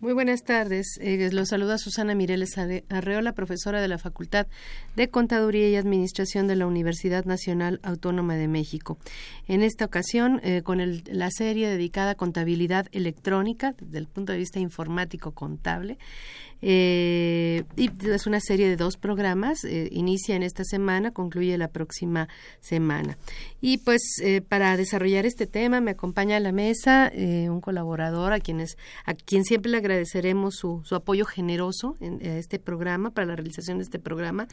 [0.00, 0.96] Muy buenas tardes.
[1.00, 2.56] Eh, los saluda Susana Mireles
[2.88, 4.46] Arreola, profesora de la Facultad
[4.94, 8.96] de Contaduría y Administración de la Universidad Nacional Autónoma de México.
[9.48, 14.30] En esta ocasión, eh, con el, la serie dedicada a contabilidad electrónica, desde el punto
[14.30, 15.98] de vista informático contable,
[16.60, 21.68] eh, y es una serie de dos programas, eh, inicia en esta semana, concluye la
[21.68, 22.28] próxima
[22.60, 23.16] semana.
[23.60, 28.32] Y pues eh, para desarrollar este tema me acompaña a la mesa eh, un colaborador
[28.32, 33.26] a, quienes, a quien siempre le agradeceremos su, su apoyo generoso en, este programa, para
[33.26, 34.48] la realización de este programa.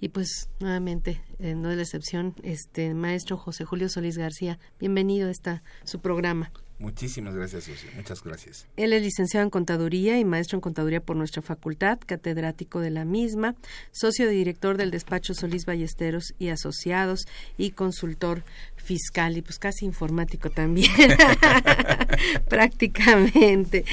[0.00, 5.30] Y pues nuevamente, no es la excepción, este maestro José Julio Solís García, bienvenido a
[5.30, 6.50] esta, su programa.
[6.82, 7.86] Muchísimas gracias, Susi.
[7.94, 8.66] Muchas gracias.
[8.76, 13.04] Él es licenciado en Contaduría y maestro en Contaduría por nuestra facultad, catedrático de la
[13.04, 13.54] misma,
[13.92, 18.42] socio director del despacho Solís Ballesteros y Asociados y consultor
[18.82, 20.90] fiscal y pues casi informático también,
[22.48, 23.84] prácticamente.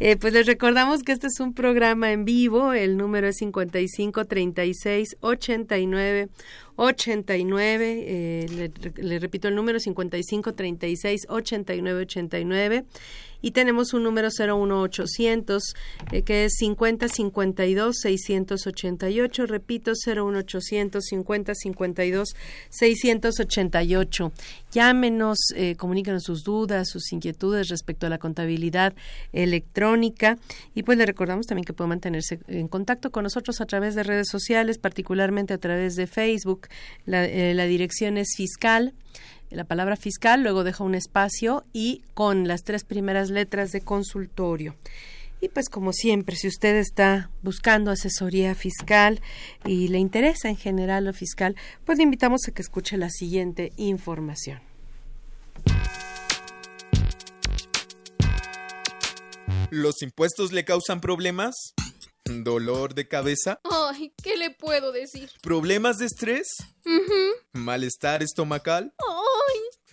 [0.00, 4.24] Eh, pues les recordamos que este es un programa en vivo, el número es 55
[4.24, 6.28] 36 89
[6.76, 12.84] 89, eh, le, le, repito el número 55 36 89 89
[13.44, 15.74] y tenemos un número 01800
[16.12, 22.36] eh, que es 5052 688, repito 01800 5052
[22.70, 24.32] 688.
[24.72, 28.94] Llámenos, eh, comuníquenos sus dudas, sus inquietudes respecto a la contabilidad
[29.34, 30.38] electrónica
[30.74, 34.04] y pues le recordamos también que puede mantenerse en contacto con nosotros a través de
[34.04, 36.68] redes sociales, particularmente a través de Facebook.
[37.04, 38.94] La, eh, la dirección es fiscal
[39.54, 44.76] la palabra fiscal, luego deja un espacio y con las tres primeras letras de consultorio.
[45.40, 49.20] Y pues como siempre, si usted está buscando asesoría fiscal
[49.64, 51.54] y le interesa en general lo fiscal,
[51.84, 54.60] pues le invitamos a que escuche la siguiente información.
[59.70, 61.74] ¿Los impuestos le causan problemas?
[62.24, 63.60] ¿Dolor de cabeza?
[63.64, 65.28] Ay, ¿qué le puedo decir?
[65.42, 66.48] ¿Problemas de estrés?
[66.86, 68.94] Uh ¿Malestar estomacal?
[68.98, 69.23] Ay.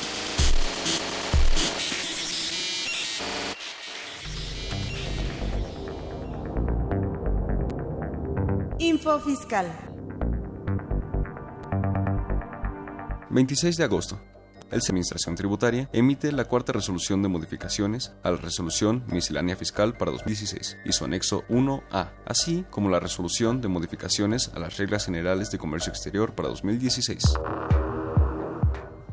[9.20, 9.68] Fiscal.
[13.30, 14.20] 26 de agosto.
[14.72, 20.12] el Administración Tributaria emite la cuarta resolución de modificaciones a la resolución miscelánea fiscal para
[20.12, 25.52] 2016 y su anexo 1A, así como la resolución de modificaciones a las reglas generales
[25.52, 27.24] de comercio exterior para 2016.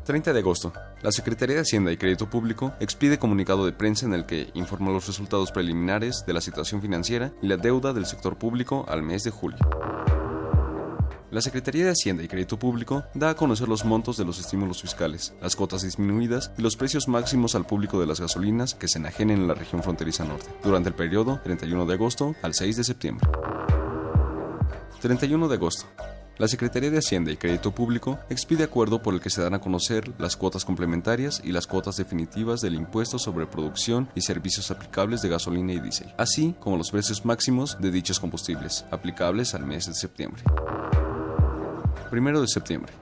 [0.05, 4.13] 30 de agosto, la Secretaría de Hacienda y Crédito Público expide comunicado de prensa en
[4.13, 8.37] el que informa los resultados preliminares de la situación financiera y la deuda del sector
[8.37, 9.59] público al mes de julio.
[11.31, 14.81] La Secretaría de Hacienda y Crédito Público da a conocer los montos de los estímulos
[14.81, 18.97] fiscales, las cuotas disminuidas y los precios máximos al público de las gasolinas que se
[18.97, 22.83] enajenen en la región fronteriza norte, durante el periodo 31 de agosto al 6 de
[22.83, 23.27] septiembre.
[25.01, 25.85] 31 de agosto.
[26.39, 29.59] La Secretaría de Hacienda y Crédito Público expide acuerdo por el que se dan a
[29.59, 35.21] conocer las cuotas complementarias y las cuotas definitivas del impuesto sobre producción y servicios aplicables
[35.21, 39.87] de gasolina y diésel, así como los precios máximos de dichos combustibles, aplicables al mes
[39.87, 40.41] de septiembre.
[42.09, 42.93] Primero de septiembre.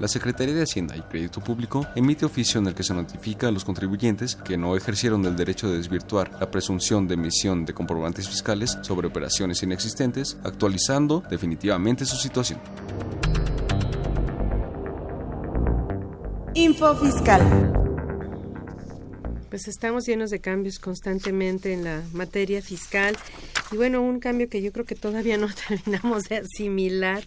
[0.00, 3.52] La Secretaría de Hacienda y Crédito Público emite oficio en el que se notifica a
[3.52, 8.28] los contribuyentes que no ejercieron el derecho de desvirtuar la presunción de emisión de comprobantes
[8.28, 12.58] fiscales sobre operaciones inexistentes, actualizando definitivamente su situación.
[16.54, 17.72] Info Fiscal.
[19.48, 23.16] Pues estamos llenos de cambios constantemente en la materia fiscal
[23.70, 27.24] y bueno, un cambio que yo creo que todavía no terminamos de asimilar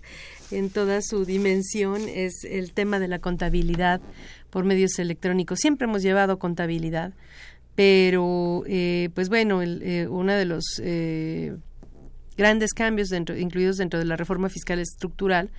[0.51, 4.01] en toda su dimensión es el tema de la contabilidad
[4.49, 5.59] por medios electrónicos.
[5.59, 7.13] Siempre hemos llevado contabilidad,
[7.75, 11.55] pero eh, pues bueno, el, eh, uno de los eh,
[12.37, 15.49] grandes cambios dentro, incluidos dentro de la reforma fiscal estructural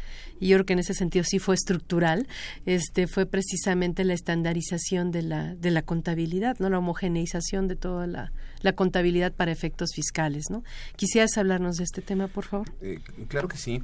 [0.40, 2.28] y yo creo que en ese sentido sí fue estructural,
[2.66, 6.70] este fue precisamente la estandarización de la, de la contabilidad, ¿no?
[6.70, 8.32] La homogeneización de toda la,
[8.62, 10.62] la contabilidad para efectos fiscales, ¿no?
[10.96, 12.68] ¿Quisieras hablarnos de este tema, por favor?
[12.80, 13.82] Eh, claro que sí.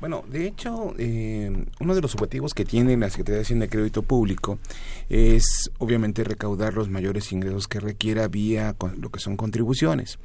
[0.00, 1.50] Bueno, de hecho, eh,
[1.80, 4.58] uno de los objetivos que tiene la Secretaría de Hacienda de Crédito Público
[5.08, 10.18] es, obviamente, recaudar los mayores ingresos que requiera vía lo que son contribuciones.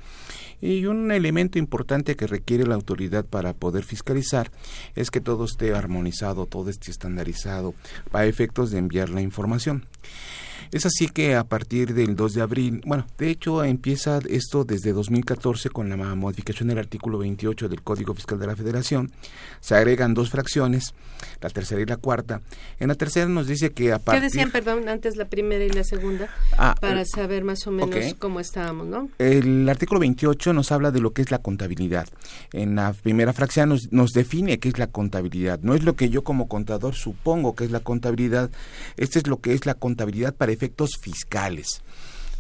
[0.62, 4.52] Y un elemento importante que requiere la autoridad para poder fiscalizar
[4.96, 7.74] es que todo esté armonizado, todo esté estandarizado
[8.12, 9.86] para efectos de enviar la información.
[10.72, 14.94] Es así que a partir del 2 de abril, bueno, de hecho empieza esto desde
[14.94, 19.12] 2014 con la modificación del artículo 28 del Código Fiscal de la Federación.
[19.60, 20.94] Se agregan dos fracciones,
[21.42, 22.42] la tercera y la cuarta.
[22.80, 24.22] En la tercera nos dice que a partir...
[24.22, 26.30] ¿Qué decían, perdón, antes la primera y la segunda?
[26.58, 29.10] Ah, para saber más o menos cómo estábamos, ¿no?
[29.18, 32.08] El artículo 28 nos habla de lo que es la contabilidad.
[32.54, 35.60] En la primera fracción nos, nos define qué es la contabilidad.
[35.62, 38.50] No es lo que yo como contador supongo que es la contabilidad.
[38.98, 41.82] Este es lo que es la contabilidad para efectos fiscales.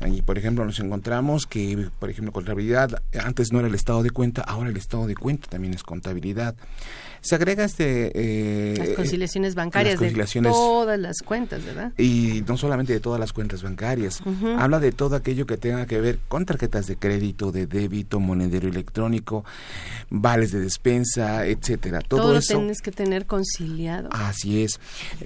[0.05, 4.11] Y, por ejemplo, nos encontramos que, por ejemplo, contabilidad, antes no era el estado de
[4.11, 6.55] cuenta, ahora el estado de cuenta también es contabilidad
[7.21, 8.11] se agrega este...
[8.15, 10.11] Eh, las conciliaciones bancarias de
[10.43, 11.91] todas las cuentas, ¿verdad?
[11.97, 14.21] Y no solamente de todas las cuentas bancarias,
[14.57, 18.67] habla de todo aquello que tenga que ver con tarjetas de crédito, de débito, monedero
[18.67, 19.43] electrónico,
[20.09, 22.01] vales de despensa, etcétera.
[22.01, 24.09] Todo, eso tienes que tener conciliado.
[24.11, 24.79] Así es.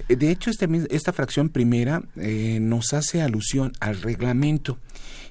[0.08, 4.63] De hecho, este, esta fracción primera eh, nos hace alusión al reglamento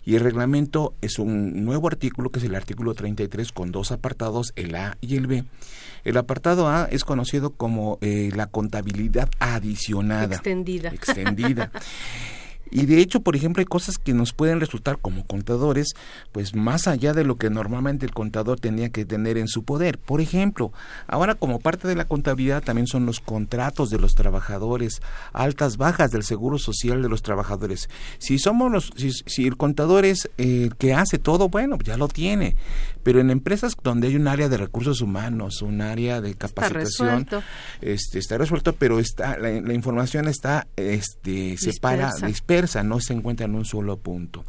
[0.06, 4.54] y el reglamento es un nuevo artículo que es el artículo 33 con dos apartados,
[4.56, 5.46] el A y el B,
[6.04, 10.36] el apartado A es conocido como eh, la contabilidad adicionada.
[10.36, 10.90] Extendida.
[10.90, 11.72] Extendida.
[12.74, 15.94] Y de hecho, por ejemplo, hay cosas que nos pueden resultar como contadores,
[16.32, 20.00] pues más allá de lo que normalmente el contador tenía que tener en su poder.
[20.00, 20.74] Por ejemplo,
[21.06, 25.04] ahora como parte de la contabilidad también son los contratos de los trabajadores,
[25.34, 27.90] altas, bajas del seguro social de los trabajadores.
[28.18, 32.56] Si somos los, si, el contador es el que hace todo, bueno, ya lo tiene.
[33.04, 37.40] Pero en empresas donde hay un área de recursos humanos, un área de capacitación, está
[37.40, 37.44] resuelto,
[37.82, 43.56] este, está resuelto pero está la, información está este, separa, dispersa no se encuentra en
[43.56, 44.44] un solo punto.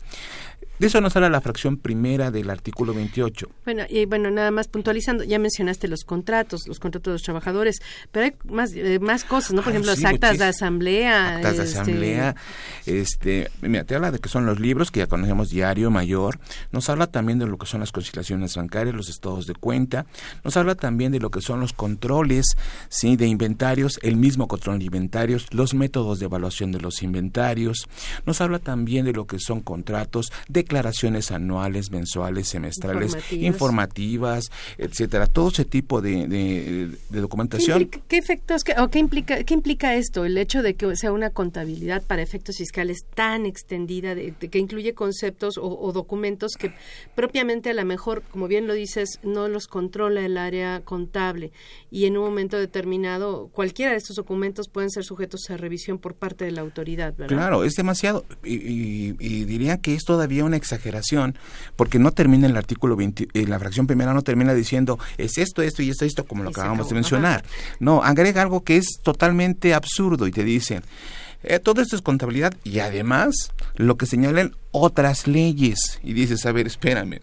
[0.78, 3.48] De eso nos habla la fracción primera del artículo 28.
[3.64, 7.80] Bueno, y bueno, nada más puntualizando, ya mencionaste los contratos, los contratos de los trabajadores,
[8.10, 9.62] pero hay más, eh, más cosas, ¿no?
[9.62, 11.36] Por ejemplo, las actas de asamblea.
[11.36, 12.34] Actas de este, asamblea,
[12.86, 16.40] este, mira, te habla de que son los libros que ya conocemos, diario, mayor,
[16.72, 20.06] nos habla también de lo que son las conciliaciones bancarias, los estados de cuenta,
[20.42, 22.56] nos habla también de lo que son los controles,
[22.88, 27.86] sí, de inventarios, el mismo control de inventarios, los métodos de evaluación de los inventarios,
[28.26, 35.26] nos habla también de lo que son contratos, de declaraciones anuales, mensuales, semestrales, informativas, etcétera,
[35.26, 37.90] todo ese tipo de, de, documentación.
[38.08, 40.24] ¿Qué, efectos o qué implica qué implica esto?
[40.24, 44.94] El hecho de que sea una contabilidad para efectos fiscales tan extendida, de, que incluye
[44.94, 46.72] conceptos o, documentos que
[47.14, 51.52] propiamente a lo mejor, como bien lo dices, no los controla el área contable
[51.90, 56.14] y en un momento determinado cualquiera de estos documentos pueden ser sujetos a revisión por
[56.14, 57.14] parte de la autoridad.
[57.16, 57.36] ¿verdad?
[57.36, 59.12] Claro, es demasiado y,
[59.44, 61.36] diría que es todavía una exageración
[61.76, 65.62] porque no termina el artículo 20, eh, la fracción primera no termina diciendo es esto,
[65.62, 67.44] esto y esto, esto como lo acabamos de mencionar.
[67.80, 70.82] No, agrega algo que es totalmente absurdo y te dice
[71.42, 76.00] eh, todo esto es contabilidad y además lo que señalan otras leyes.
[76.02, 77.20] Y dices, a ver, espérame.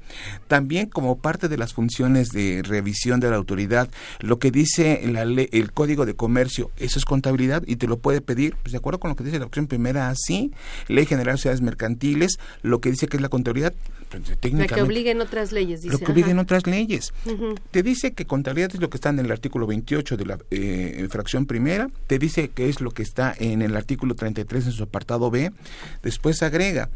[0.48, 3.90] También como parte de las funciones de revisión de la autoridad,
[4.22, 7.98] lo que dice la ley, el Código de Comercio, eso es contabilidad y te lo
[7.98, 10.52] puede pedir, pues de acuerdo con lo que dice la opción primera, así,
[10.88, 13.74] Ley General de Sociedades Mercantiles, lo que dice que es la contabilidad,
[14.10, 14.74] pues, técnicamente.
[14.74, 15.92] que obliguen otras leyes, dice.
[15.92, 17.12] Lo que obliguen otras leyes.
[17.72, 21.06] Te dice que contabilidad es lo que está en el artículo 28 de la eh,
[21.10, 24.84] fracción primera, te dice que es lo que está en el artículo 33 en su
[24.84, 25.52] apartado B,
[26.02, 26.90] después agrega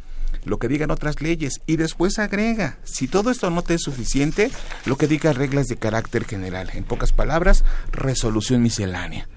[0.46, 4.52] lo que digan otras leyes y después agrega, si todo esto no te es suficiente,
[4.86, 9.28] lo que diga reglas de carácter general, en pocas palabras, resolución miscelánea.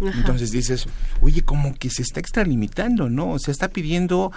[0.00, 0.86] Entonces dices,
[1.20, 3.38] oye, como que se está extralimitando, ¿no?
[3.38, 4.32] Se está pidiendo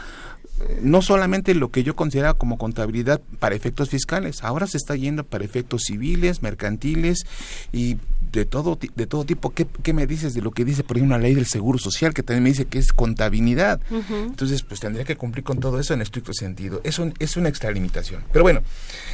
[0.59, 4.95] eh, no solamente lo que yo consideraba como contabilidad para efectos fiscales, ahora se está
[4.95, 7.25] yendo para efectos civiles, mercantiles
[7.71, 7.97] y
[8.33, 9.51] de todo, de todo tipo.
[9.51, 12.13] ¿Qué, ¿Qué, me dices de lo que dice por ejemplo una ley del Seguro Social
[12.13, 13.79] que también me dice que es contabilidad?
[14.09, 16.81] Entonces, pues tendría que cumplir con todo eso en estricto sentido.
[16.83, 18.23] Es, un, es una extralimitación.
[18.31, 18.61] Pero bueno.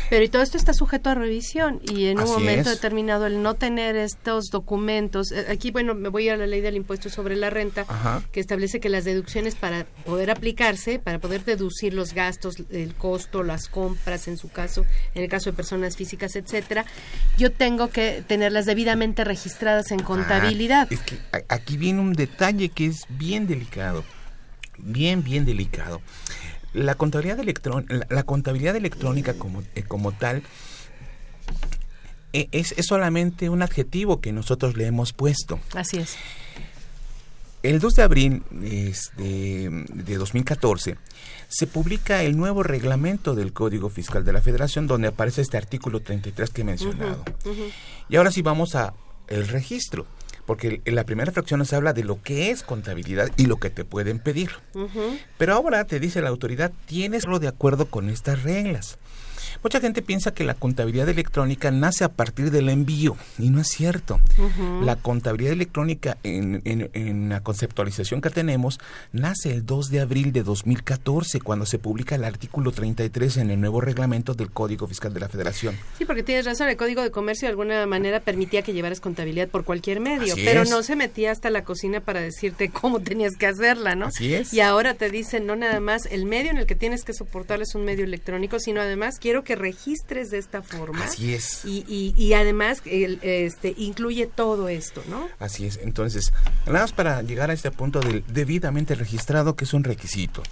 [0.10, 3.56] Pero y todo esto está sujeto a revisión y en un momento determinado el no
[3.56, 7.50] tener estos documentos, eh, aquí bueno, me voy a la ley del impuesto sobre la
[7.50, 7.86] renta
[8.32, 13.44] que establece que las deducciones para poder aplicarse, para poder deducir los gastos, el costo,
[13.44, 16.86] las compras en su caso, en el caso de personas físicas, etcétera,
[17.38, 20.88] yo tengo que tenerlas debidamente registradas en contabilidad.
[21.32, 24.04] Ah, aquí viene un detalle que es bien delicado,
[24.78, 26.02] bien, bien delicado.
[26.74, 27.40] La contabilidad,
[28.10, 30.44] la, contabilidad electrónica como, eh, como tal
[32.34, 35.60] eh, es, es, solamente un adjetivo que nosotros le hemos puesto.
[35.74, 36.16] Así es.
[37.64, 40.96] El 2 de abril este, de 2014
[41.50, 46.00] se publica el nuevo reglamento del Código Fiscal de la Federación donde aparece este artículo
[46.00, 47.24] 33 que he mencionado.
[48.08, 48.94] Y ahora sí vamos a
[49.28, 50.06] el registro,
[50.46, 53.70] porque en la primera fracción nos habla de lo que es contabilidad y lo que
[53.70, 54.52] te pueden pedir.
[55.38, 59.00] Pero ahora te dice la autoridad, tienes lo de acuerdo con estas reglas.
[59.62, 63.68] Mucha gente piensa que la contabilidad electrónica nace a partir del envío y no es
[63.68, 64.22] cierto.
[64.84, 68.80] La contabilidad electrónica en, en, la conceptualización que tenemos
[69.12, 73.60] nace el 2 de abril de 2014 cuando se publica el artículo 33 en el
[73.60, 75.78] nuevo reglamento del Código Fiscal de la Federación.
[75.98, 79.50] Sí, porque tienes razón, el Código de Comercio de alguna manera permitía que llevaras contabilidad
[79.50, 83.48] por cualquier medio, pero no se metía hasta la cocina para decirte cómo tenías que
[83.48, 84.06] hacerla, ¿no?
[84.06, 84.54] Así es.
[84.54, 87.62] Y ahora te dicen no nada más el medio en el que tienes que soportar
[87.62, 91.04] es un medio electrónico, sino además quiero que registres de esta forma.
[91.04, 91.64] Así es.
[91.66, 95.28] Y, y, además este, incluye todo esto, ¿no?
[95.40, 95.80] Así es.
[95.82, 96.32] Entonces,
[96.66, 100.44] nada más para llegar a este punto del debidamente registrado, que es un requisito.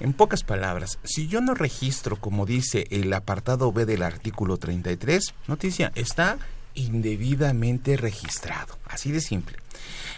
[0.00, 5.34] En pocas palabras, si yo no registro, como dice el apartado B del artículo 33,
[5.48, 6.38] noticia, está
[6.74, 8.78] indebidamente registrado.
[8.86, 9.56] Así de simple.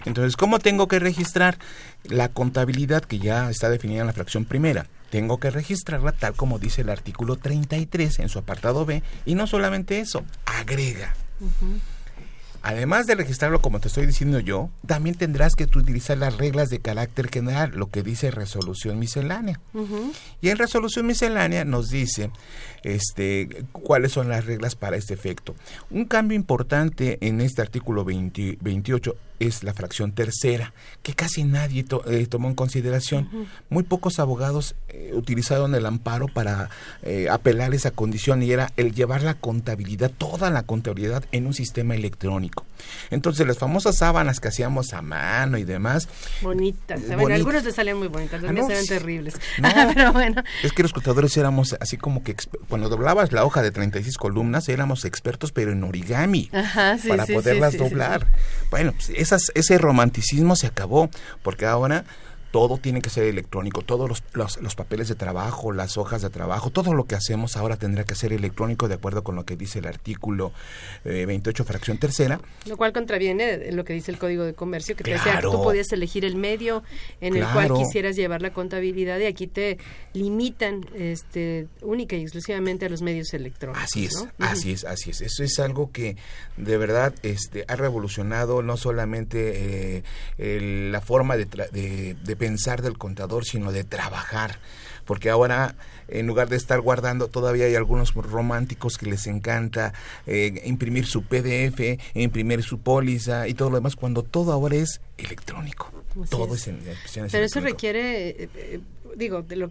[0.05, 1.59] Entonces, ¿cómo tengo que registrar
[2.05, 4.87] la contabilidad que ya está definida en la fracción primera?
[5.13, 9.47] Tengo que registrarla tal como dice el artículo 33 en su apartado B y no
[9.47, 11.15] solamente eso, agrega.
[12.63, 16.81] Además de registrarlo como te estoy diciendo yo, también tendrás que utilizar las reglas de
[16.81, 19.61] carácter general, lo que dice resolución miscelánea.
[20.41, 22.31] Y en resolución miscelánea nos dice
[22.83, 25.55] este, cuáles son las reglas para este efecto.
[25.91, 29.17] Un cambio importante en este artículo 28
[29.47, 30.73] es la fracción tercera,
[31.03, 33.29] que casi nadie eh, tomó en consideración.
[33.69, 36.71] Muy pocos abogados eh, utilizaron el amparo para
[37.03, 41.55] eh, apelar esa condición y era el llevar la contabilidad, toda la contabilidad en un
[41.55, 42.65] sistema electrónico.
[43.11, 46.09] Entonces las famosas sábanas que hacíamos a mano y demás.
[46.41, 47.01] Bonitas.
[47.11, 49.35] algunos te salían muy bonitas, otros ah, terribles.
[49.95, 50.43] Pero bueno.
[50.63, 52.37] Es que los contadores éramos así como que
[52.69, 56.51] cuando doblabas la hoja de 36 columnas éramos expertos pero en origami
[57.09, 58.27] para poderlas doblar.
[58.71, 59.11] Bueno, pues
[59.55, 61.11] ese romanticismo se acabó,
[61.43, 62.05] porque ahora
[62.53, 66.29] todo tiene que ser electrónico, todos los, los, los, papeles de trabajo, las hojas de
[66.29, 69.57] trabajo, todo lo que hacemos ahora tendrá que ser electrónico de acuerdo con lo que
[69.57, 70.53] dice el artículo
[71.07, 72.41] eh, 28 fracción tercera.
[72.67, 75.63] Lo cual contraviene lo que dice el Código de Comercio, que te decía que tú
[75.63, 76.83] podías elegir el medio
[77.23, 79.79] en el cual quisieras llevar la contabilidad y aquí te
[80.13, 83.83] limitan este, única y exclusivamente a los medios electrónicos.
[83.83, 85.23] Así es, así es, así es.
[85.23, 86.17] Eso es algo que
[86.59, 90.03] de verdad este, ha revolucionado no solamente
[90.39, 94.59] eh, la forma de, de, de pensar del contador, sino de trabajar.
[95.05, 95.77] Porque ahora,
[96.09, 99.95] en lugar de estar guardando, todavía hay algunos románticos que les encanta
[100.27, 105.01] eh, imprimir su PDF, imprimir su póliza y todo lo demás, cuando todo ahora es
[105.19, 105.93] electrónico.
[106.31, 106.81] todo es, en,
[107.31, 108.81] Pero eso requiere eh, eh,
[109.17, 109.71] digo, de lo,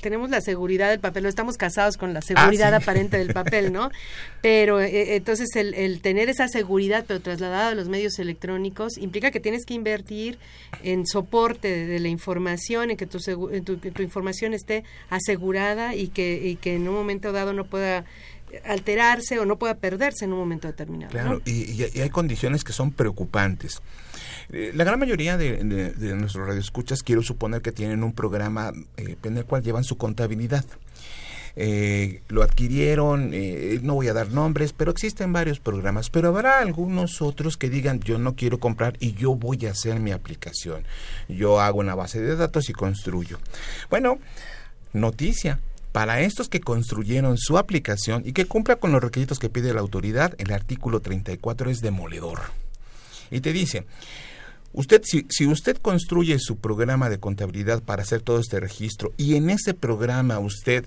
[0.00, 3.72] tenemos la seguridad del papel, no estamos casados con la seguridad Ah, aparente del papel,
[3.72, 3.90] ¿no?
[4.42, 9.30] Pero eh, entonces el, el, tener esa seguridad, pero trasladada a los medios electrónicos, implica
[9.30, 10.38] que tienes que invertir
[10.82, 13.18] en soporte de, de la información, en que tu,
[13.50, 18.04] en tu, información esté asegurada y que, y que en un momento dado no pueda
[18.64, 21.12] alterarse o no pueda perderse en un momento determinado.
[21.12, 21.40] Claro, ¿no?
[21.44, 23.80] y, y, hay condiciones que son preocupantes.
[24.52, 25.62] Eh, la gran mayoría de,
[26.16, 30.64] nuestros radioescuchas quiero suponer que tienen un programa eh, en el cual llevan su contabilidad.
[31.56, 33.32] Eh, lo adquirieron,
[33.82, 38.00] no voy a dar nombres, pero existen varios programas, pero habrá algunos otros que digan
[38.00, 40.84] yo no quiero comprar y yo voy a hacer mi aplicación.
[41.28, 43.38] Yo hago una base de datos y construyo.
[43.90, 44.18] Bueno,
[44.92, 45.58] noticia,
[45.92, 49.80] para estos que construyeron su aplicación y que cumpla con los requisitos que pide la
[49.80, 52.40] autoridad, el artículo 34 es demoledor.
[53.32, 53.86] Y te dice,
[54.72, 59.34] Usted, si, si, usted construye su programa de contabilidad para hacer todo este registro y
[59.34, 60.86] en ese programa usted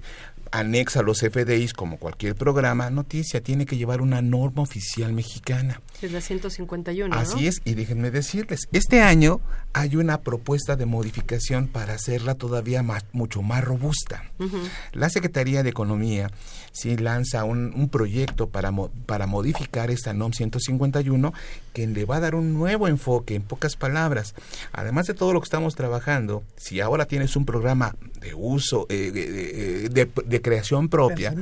[0.53, 5.81] anexa los FDIs como cualquier programa, noticia, tiene que llevar una norma oficial mexicana.
[6.00, 7.15] Es la 151.
[7.15, 7.50] Así ¿no?
[7.50, 9.41] es, y déjenme decirles, este año
[9.74, 14.25] hay una propuesta de modificación para hacerla todavía más, mucho más robusta.
[14.38, 14.69] Uh -huh.
[14.91, 16.29] La Secretaría de Economía
[16.72, 18.72] sí lanza un, un proyecto para,
[19.07, 21.33] para modificar esta NOM 151
[21.74, 24.36] que le va a dar un nuevo enfoque, en pocas palabras.
[24.72, 29.12] Además de todo lo que estamos trabajando, si ahora tienes un programa de uso, eh,
[29.12, 31.34] de, de, de, creación propia,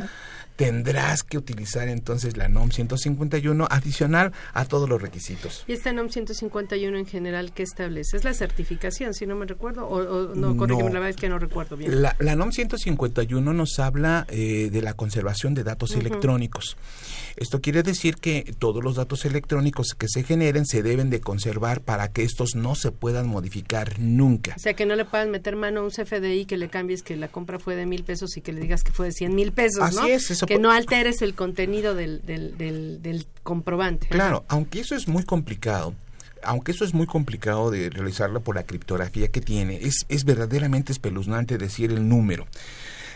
[0.62, 5.64] tendrás que utilizar entonces la NOM 151 adicional a todos los requisitos.
[5.68, 8.16] ¿Y esta NOM 151 en general qué establece?
[8.16, 9.88] ¿Es la certificación, si no me recuerdo?
[9.88, 12.04] ¿O, o no, corrígeme, no, la verdad es que no recuerdo bien.
[12.04, 16.02] La, la NOM 151 nos habla eh, de la conservación de datos uh -huh.
[16.02, 16.78] electrónicos.
[17.38, 21.82] Esto quiere decir que todos los datos electrónicos que se generen se deben de conservar
[21.82, 24.54] para que estos no se puedan modificar nunca.
[24.58, 27.16] O sea, que no le puedan meter mano a un CFDI que le cambies que
[27.16, 29.52] la compra fue de mil pesos y que le digas que fue de cien mil
[29.54, 30.06] pesos, Así ¿no?
[30.06, 34.08] es, eso que no alteres el contenido del, del, del, del comprobante.
[34.10, 35.94] Claro, aunque eso es muy complicado,
[36.44, 40.92] aunque eso es muy complicado de realizarlo por la criptografía que tiene, es, es verdaderamente
[40.92, 42.48] espeluznante decir el número.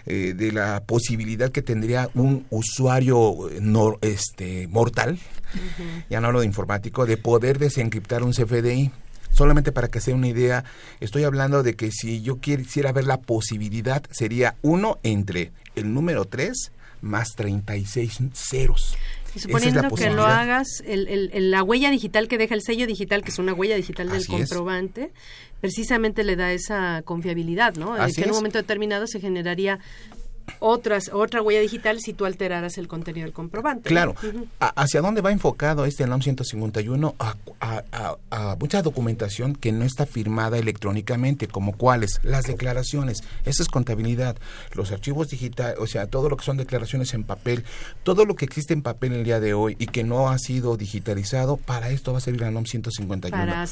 [0.08, 5.17] Eh, de la posibilidad que tendría un usuario no, este, mortal,
[5.56, 6.06] uh -huh.
[6.12, 8.91] ya no hablo de informático, de poder desencriptar un CFDI.
[9.32, 10.63] Solamente para que sea una idea,
[11.00, 16.26] estoy hablando de que si yo quisiera ver la posibilidad, sería uno entre el número
[16.26, 18.95] 3 más 36 ceros.
[19.36, 22.62] Y suponiendo es que lo hagas, el, el, el, la huella digital que deja el
[22.62, 25.12] sello digital, que es una huella digital del Así comprobante, es.
[25.60, 27.93] precisamente le da esa confiabilidad, ¿no?
[27.93, 29.79] Así que en un momento determinado se generaría
[30.60, 33.89] otras otra huella digital si tú alteraras el contenido del comprobante.
[33.89, 34.15] Claro.
[34.21, 34.29] ¿no?
[34.29, 34.73] Uh -huh.
[34.75, 37.15] ¿Hacia dónde va enfocado este NOM 151?
[37.19, 43.23] A, a, a, a, mucha documentación que no está firmada electrónicamente, como cuáles, las declaraciones,
[43.45, 44.38] esa es contabilidad,
[44.73, 47.63] los archivos digitales, o sea, todo lo que son declaraciones en papel,
[48.03, 50.77] todo lo que existe en papel el día de hoy y que no ha sido
[50.77, 53.38] digitalizado, para esto va a servir la NOM 151.
[53.38, 53.65] Para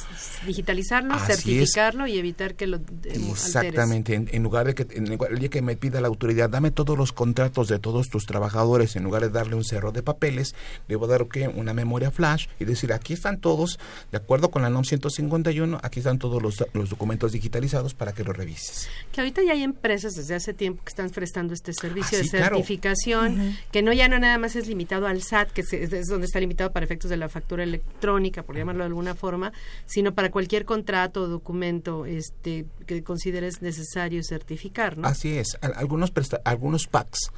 [0.45, 2.13] digitalizarlo, Así certificarlo es.
[2.13, 5.75] y evitar que lo Exactamente, en, en, lugar de que en el día que me
[5.75, 9.55] pida la autoridad, dame todos los contratos de todos tus trabajadores, en lugar de darle
[9.55, 10.55] un cerro de papeles,
[10.87, 11.47] debo dar ¿qué?
[11.47, 13.79] una memoria flash y decir, aquí están todos,
[14.11, 18.23] de acuerdo con la NOM 151, aquí están todos los, los documentos digitalizados para que
[18.23, 18.89] los revises.
[19.11, 22.23] Que ahorita ya hay empresas desde hace tiempo que están prestando este servicio ah, de
[22.23, 23.49] sí, certificación, claro.
[23.49, 23.57] uh -huh.
[23.71, 26.39] que no ya no nada más es limitado al SAT, que es, es donde está
[26.39, 29.51] limitado para efectos de la factura electrónica, por llamarlo de alguna forma,
[29.85, 35.07] sino para cualquier contrato o documento este, que consideres necesario certificar, ¿no?
[35.07, 37.29] Así es, algunos presta algunos PACs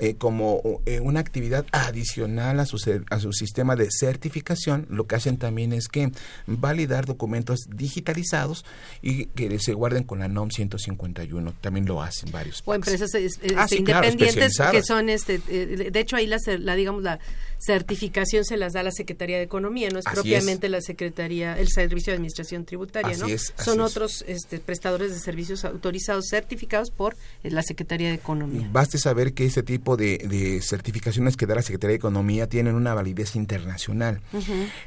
[0.00, 2.78] eh, como eh, una actividad adicional a su,
[3.10, 6.10] a su sistema de certificación, lo que hacen también es que
[6.46, 8.64] validar documentos digitalizados
[9.02, 11.54] y que se guarden con la NOM 151.
[11.60, 12.62] También lo hacen varios.
[12.64, 17.18] O empresas ah, este, independientes que son, este, de hecho ahí la, la digamos la
[17.58, 22.12] certificación se las da la Secretaría de Economía, no es propiamente la Secretaría, el Servicio
[22.12, 23.26] de Administración Tributaria, ¿no?
[23.56, 28.68] Son otros este, prestadores de servicios autorizados, certificados por eh, la Secretaría de Economía.
[28.72, 32.94] Baste saber que este tipo de, certificaciones que da la Secretaría de Economía tienen una
[32.94, 34.20] validez internacional.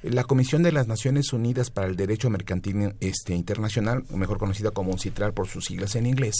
[0.04, 4.92] La Comisión de las Naciones Unidas para el Derecho Mercantil este, Internacional, mejor conocida como
[4.92, 6.36] UNCITRAL por sus siglas en inglés,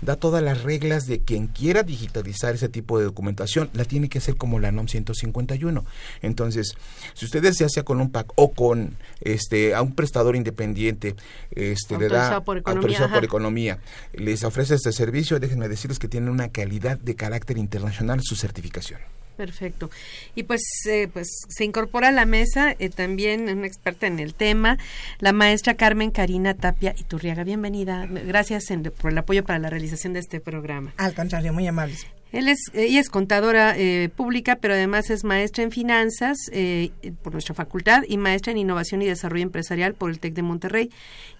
[0.00, 4.18] da todas las reglas de quien quiera digitalizar ese tipo de documentación, la tiene que
[4.18, 5.84] hacer como la NOM 151
[6.22, 6.74] entonces,
[7.14, 11.14] si ustedes ya sea con un PAC o con este a un prestador independiente,
[11.50, 13.78] este le da por economía, por economía,
[14.12, 17.91] les ofrece este servicio, déjenme decirles que tiene una calidad de carácter internacional
[18.22, 19.00] su certificación.
[19.36, 19.90] Perfecto.
[20.34, 24.34] Y pues, eh, pues se incorpora a la mesa eh, también una experta en el
[24.34, 24.78] tema,
[25.18, 27.44] la maestra Carmen Karina Tapia Iturriaga.
[27.44, 28.06] Bienvenida.
[28.06, 28.64] Gracias
[29.00, 30.92] por el apoyo para la realización de este programa.
[30.96, 32.06] Al contrario, muy amables.
[32.32, 36.90] Él es, ella es contadora eh, pública, pero además es maestra en finanzas eh,
[37.22, 40.90] por nuestra facultad y maestra en innovación y desarrollo empresarial por el TEC de Monterrey,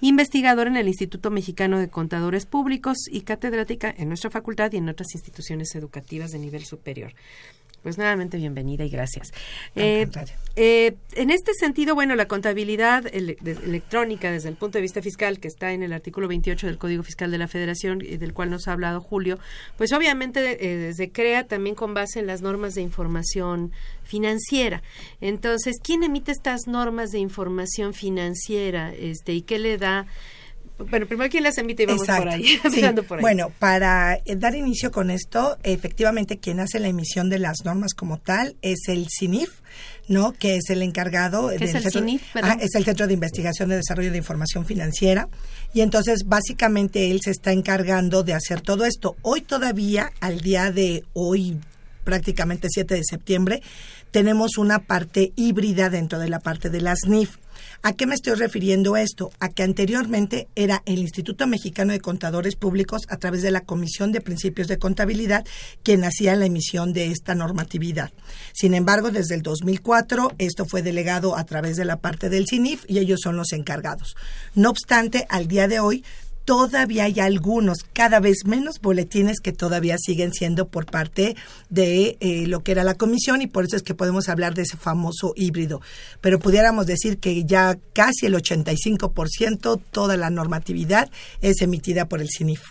[0.00, 4.88] investigadora en el Instituto Mexicano de Contadores Públicos y catedrática en nuestra facultad y en
[4.88, 7.14] otras instituciones educativas de nivel superior.
[7.82, 9.32] Pues nuevamente bienvenida y gracias.
[9.74, 10.08] Eh,
[10.54, 15.48] eh, en este sentido, bueno, la contabilidad electrónica desde el punto de vista fiscal, que
[15.48, 18.68] está en el artículo 28 del Código Fiscal de la Federación, y del cual nos
[18.68, 19.40] ha hablado Julio,
[19.76, 23.72] pues obviamente eh, se crea también con base en las normas de información
[24.04, 24.82] financiera.
[25.20, 30.06] Entonces, ¿quién emite estas normas de información financiera este, y qué le da
[30.88, 32.58] bueno, primero quién las emite y vamos por ahí,
[33.20, 38.18] Bueno, para dar inicio con esto, efectivamente quien hace la emisión de las normas como
[38.18, 39.50] tal es el CINIF,
[40.08, 40.32] ¿no?
[40.32, 43.68] Que es el encargado ¿Qué es el centro, CINIF, ah, es el Centro de Investigación
[43.68, 45.28] de Desarrollo de Información Financiera
[45.74, 49.16] y entonces básicamente él se está encargando de hacer todo esto.
[49.22, 51.58] Hoy todavía al día de hoy
[52.04, 53.62] prácticamente 7 de septiembre
[54.10, 57.38] tenemos una parte híbrida dentro de la parte de las NIF.
[57.84, 59.32] ¿A qué me estoy refiriendo esto?
[59.40, 64.12] A que anteriormente era el Instituto Mexicano de Contadores Públicos a través de la Comisión
[64.12, 65.44] de Principios de Contabilidad
[65.82, 68.12] quien hacía la emisión de esta normatividad.
[68.52, 72.84] Sin embargo, desde el 2004 esto fue delegado a través de la parte del CINIF
[72.86, 74.14] y ellos son los encargados.
[74.54, 76.04] No obstante, al día de hoy
[76.44, 81.36] todavía hay algunos, cada vez menos boletines que todavía siguen siendo por parte
[81.70, 84.62] de eh, lo que era la comisión y por eso es que podemos hablar de
[84.62, 85.80] ese famoso híbrido.
[86.20, 92.28] Pero pudiéramos decir que ya casi el 85% toda la normatividad es emitida por el
[92.28, 92.62] CINIF.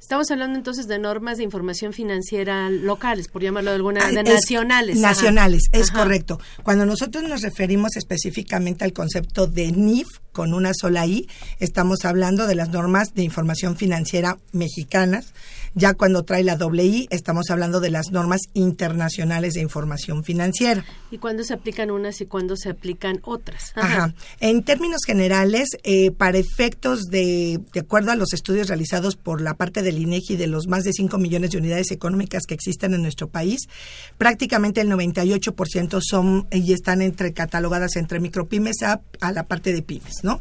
[0.00, 4.98] Estamos hablando entonces de normas de información financiera locales, por llamarlo de alguna manera, nacionales.
[4.98, 6.38] Nacionales, es correcto.
[6.62, 11.28] Cuando nosotros nos referimos específicamente al concepto de NIF, con una sola I,
[11.58, 15.32] estamos hablando de las normas de información financiera mexicanas,
[15.76, 20.84] ya cuando trae la doble I, estamos hablando de las normas internacionales de información financiera.
[21.10, 23.72] ¿Y cuándo se aplican unas y cuándo se aplican otras?
[23.74, 24.14] Ajá.
[24.40, 29.52] En términos generales, eh, para efectos de, de acuerdo a los estudios realizados por la
[29.52, 33.02] parte del INEGI de los más de 5 millones de unidades económicas que existen en
[33.02, 33.68] nuestro país,
[34.16, 39.82] prácticamente el 98% son y están entre catalogadas entre micropymes a, a la parte de
[39.82, 40.40] pymes, ¿no?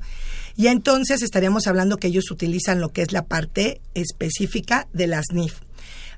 [0.57, 5.25] Y entonces estaríamos hablando que ellos utilizan lo que es la parte específica de las
[5.33, 5.59] NIF.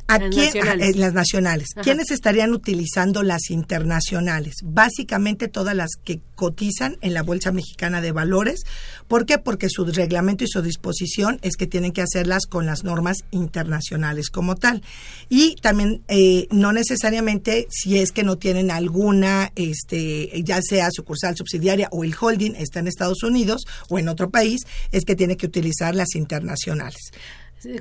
[0.07, 0.95] ¿A las nacionales.
[0.95, 1.67] las nacionales.
[1.83, 4.55] ¿Quiénes estarían utilizando las internacionales?
[4.63, 8.61] Básicamente todas las que cotizan en la Bolsa Mexicana de Valores.
[9.07, 9.37] ¿Por qué?
[9.37, 14.29] Porque su reglamento y su disposición es que tienen que hacerlas con las normas internacionales
[14.29, 14.81] como tal.
[15.29, 21.35] Y también eh, no necesariamente si es que no tienen alguna, este, ya sea sucursal
[21.35, 25.35] subsidiaria o el holding está en Estados Unidos o en otro país, es que tiene
[25.35, 27.11] que utilizar las internacionales.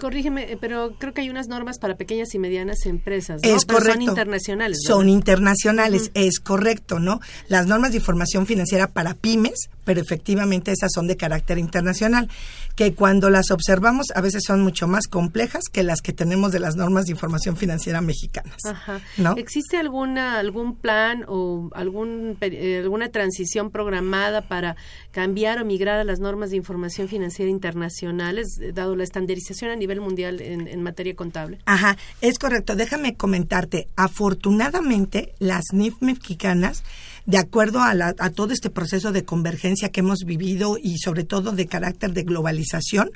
[0.01, 3.43] Corrígeme, eh, pero creo que hay unas normas para pequeñas y medianas empresas.
[3.43, 3.49] ¿no?
[3.49, 3.93] Es correcto.
[3.93, 4.79] Son internacionales.
[4.85, 7.21] Son internacionales, es correcto, ¿no?
[7.49, 12.29] Las normas de información financiera para pymes, pero efectivamente esas son de carácter internacional,
[12.75, 16.59] que cuando las observamos a veces son mucho más complejas que las que tenemos de
[16.59, 18.57] las normas de información financiera mexicanas.
[18.67, 19.01] Ajá.
[19.17, 19.35] ¿no?
[19.37, 24.77] ¿Existe alguna algún plan o algún eh, alguna transición programada para
[25.13, 29.77] cambiar o migrar a las normas de información financiera internacionales, eh, dado la estandarización a
[29.77, 31.59] nivel mundial en, en materia contable?
[31.65, 32.75] Ajá, es correcto.
[32.75, 33.87] Déjame comentarte.
[33.95, 36.83] Afortunadamente, las NIF mexicanas
[37.27, 41.53] de acuerdo a, a todo este proceso de convergencia que hemos vivido y sobre todo
[41.53, 43.11] de carácter de globalización,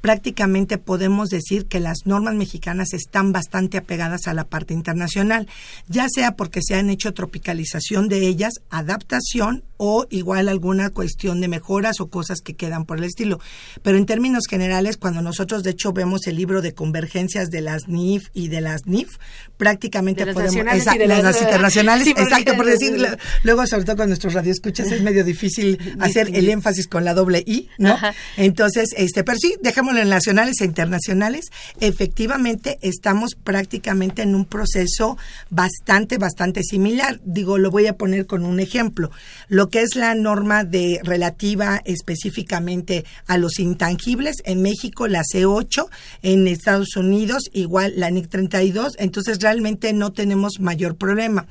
[0.00, 5.48] prácticamente podemos decir que las normas mexicanas están bastante apegadas a la parte internacional,
[5.88, 11.48] ya sea porque se han hecho tropicalización de ellas, adaptación o igual alguna cuestión de
[11.48, 13.40] mejoras o cosas que quedan por el estilo.
[13.82, 17.88] Pero en términos generales, cuando nosotros de hecho vemos el libro de convergencias de las
[17.88, 19.16] NIF y de las NIF,
[19.56, 22.96] prácticamente de podemos nacionales y de de las, las- internacionales, Sí, porque- exacto, por decir,
[23.42, 27.42] luego sobre todo con nuestros radioescuchas es medio difícil hacer el énfasis con la doble
[27.46, 27.92] I, ¿no?
[27.92, 28.14] Ajá.
[28.36, 31.46] Entonces, este, pero sí, dejémoslo en nacionales e internacionales.
[31.80, 35.16] Efectivamente, estamos prácticamente en un proceso
[35.50, 37.20] bastante, bastante similar.
[37.24, 39.10] Digo, lo voy a poner con un ejemplo.
[39.48, 45.88] Lo que es la norma de relativa específicamente a los intangibles, en México la C8,
[46.22, 51.46] en Estados Unidos igual la NIC 32, entonces realmente no tenemos mayor problema.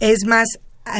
[0.00, 0.46] Es más,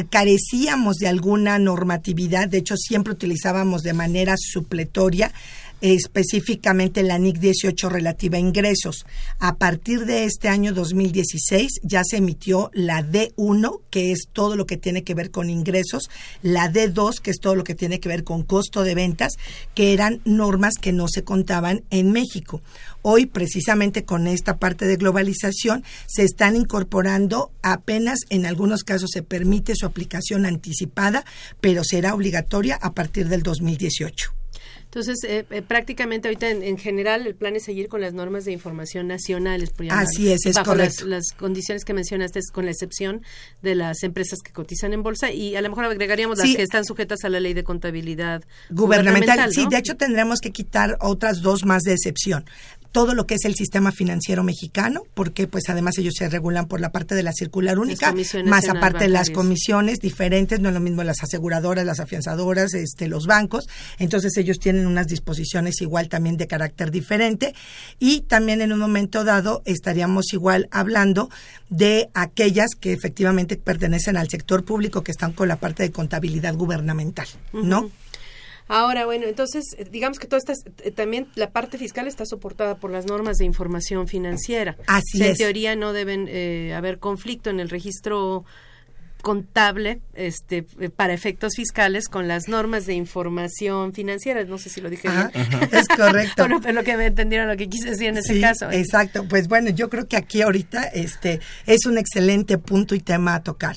[0.09, 5.33] carecíamos de alguna normatividad, de hecho siempre utilizábamos de manera supletoria
[5.81, 9.07] específicamente la NIC 18 relativa a ingresos.
[9.39, 14.67] A partir de este año 2016 ya se emitió la D1, que es todo lo
[14.67, 16.09] que tiene que ver con ingresos,
[16.43, 19.35] la D2, que es todo lo que tiene que ver con costo de ventas,
[19.75, 22.63] que eran normas que no se contaban en México.
[23.03, 29.23] Hoy, precisamente con esta parte de globalización, se están incorporando apenas en algunos casos se
[29.23, 31.25] permite su aplicación anticipada,
[31.61, 34.44] pero será obligatoria a partir del 2018.
[34.95, 38.45] Entonces, eh, eh, prácticamente ahorita en, en general el plan es seguir con las normas
[38.45, 39.71] de información nacionales.
[39.71, 41.07] por Así es, es bajo las, correcto.
[41.07, 43.23] las condiciones que mencionaste, es con la excepción
[43.61, 46.85] de las empresas que cotizan en bolsa y a lo mejor agregaríamos las que están
[46.85, 49.53] sujetas a la ley de contabilidad gubernamental.
[49.53, 49.71] Sí, ¿no?
[49.71, 52.45] de hecho tendremos que quitar otras dos más de excepción.
[52.95, 56.81] Todo lo que es el sistema financiero mexicano, porque pues además ellos se regulan por
[56.81, 59.31] la parte de la circular única, más las aparte las bancarias.
[59.31, 64.61] comisiones diferentes, no es lo mismo las aseguradoras, las afianzadoras, este, los bancos, entonces ellos
[64.61, 67.53] tienen unas disposiciones igual también de carácter diferente
[67.99, 71.31] y también en un momento dado estaríamos igual hablando
[71.71, 76.55] de aquellas que efectivamente pertenecen al sector público que están con la parte de contabilidad
[76.55, 77.91] gubernamental, ¿no?
[78.67, 82.77] Ahora, bueno, entonces, eh, digamos que toda esta, eh, también la parte fiscal está soportada
[82.77, 84.77] por las normas de información financiera.
[84.87, 85.33] Así O sea, es.
[85.33, 88.45] En teoría no deben eh, haber conflicto en el registro
[89.23, 94.83] contable este eh, para efectos fiscales con las normas de información financiera no sé si
[94.83, 96.43] lo dije Ajá, bien es correcto.
[96.43, 98.71] bueno pero lo que me entendieron lo que quise decir en ese Sí, caso.
[98.71, 103.35] Exacto, pues bueno, yo creo que aquí ahorita este es un excelente punto y tema
[103.37, 103.77] a tocar.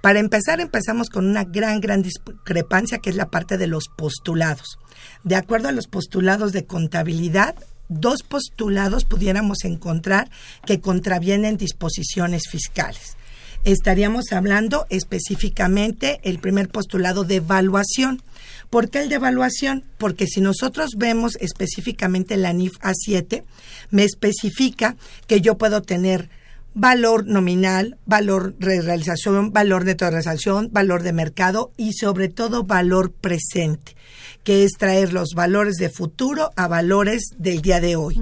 [0.00, 4.78] Para empezar, empezamos con una gran, gran discrepancia que es la parte de los postulados.
[5.24, 7.56] De acuerdo a los postulados de contabilidad,
[7.88, 10.30] dos postulados pudiéramos encontrar
[10.64, 13.16] que contravienen disposiciones fiscales.
[13.64, 18.22] Estaríamos hablando específicamente el primer postulado de evaluación.
[18.70, 19.84] ¿Por qué el de evaluación?
[19.98, 23.42] Porque si nosotros vemos específicamente la NIF A7,
[23.90, 26.30] me especifica que yo puedo tener
[26.78, 33.10] valor nominal, valor de realización, valor de realización, valor de mercado y sobre todo valor
[33.10, 33.96] presente,
[34.44, 38.20] que es traer los valores de futuro a valores del día de hoy.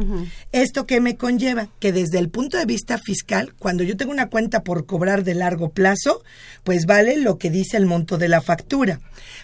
[0.53, 1.69] ¿Esto qué me conlleva?
[1.81, 5.35] Que desde el punto de vista fiscal, cuando yo tengo una cuenta por cobrar de
[5.35, 6.23] largo plazo,
[6.65, 9.01] pues vale lo que dice el monto de la factura.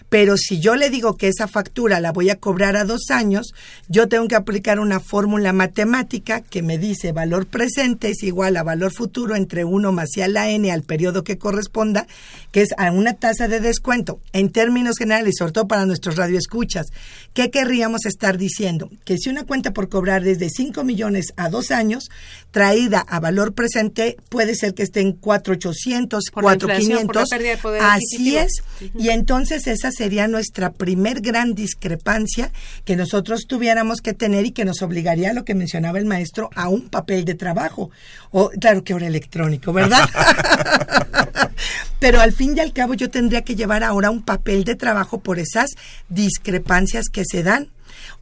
[0.09, 3.53] Pero si yo le digo que esa factura la voy a cobrar a dos años,
[3.87, 8.63] yo tengo que aplicar una fórmula matemática que me dice valor presente es igual a
[8.63, 12.05] valor futuro entre 1 más y a la n al periodo que corresponda,
[12.51, 14.19] que es a una tasa de descuento.
[14.33, 16.87] En términos generales, sobre todo para nuestros radioescuchas,
[17.33, 18.89] ¿qué querríamos estar diciendo?
[19.05, 22.09] Que si una cuenta por cobrar desde 5 millones a dos años,
[22.51, 27.23] traída a valor presente, puede ser que esté en 4,800, Por la inflación, por la
[27.23, 27.29] 4,500.
[27.29, 28.91] pérdida de poder Así adquisitivo.
[28.93, 29.03] es.
[29.03, 32.51] Y entonces esa sería nuestra primer gran discrepancia
[32.85, 36.49] que nosotros tuviéramos que tener y que nos obligaría a lo que mencionaba el maestro
[36.55, 37.89] a un papel de trabajo.
[38.31, 40.07] O claro que ahora electrónico, ¿verdad?
[41.99, 45.21] Pero al fin y al cabo yo tendría que llevar ahora un papel de trabajo
[45.21, 45.71] por esas
[46.09, 47.69] discrepancias que se dan.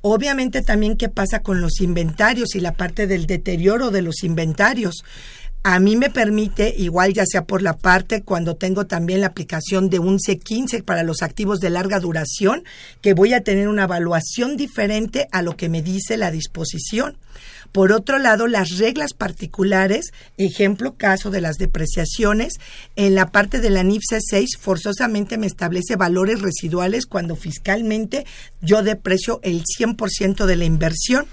[0.02, 5.04] Obviamente también qué pasa con los inventarios y la parte del deterioro de los inventarios.
[5.63, 9.91] A mí me permite, igual ya sea por la parte cuando tengo también la aplicación
[9.91, 12.63] de un C15 para los activos de larga duración,
[13.02, 17.15] que voy a tener una evaluación diferente a lo que me dice la disposición.
[17.71, 22.56] Por otro lado, las reglas particulares, ejemplo caso de las depreciaciones,
[22.95, 28.26] en la parte de la NIF C6 forzosamente me establece valores residuales cuando fiscalmente
[28.62, 31.28] yo deprecio el 100% de la inversión.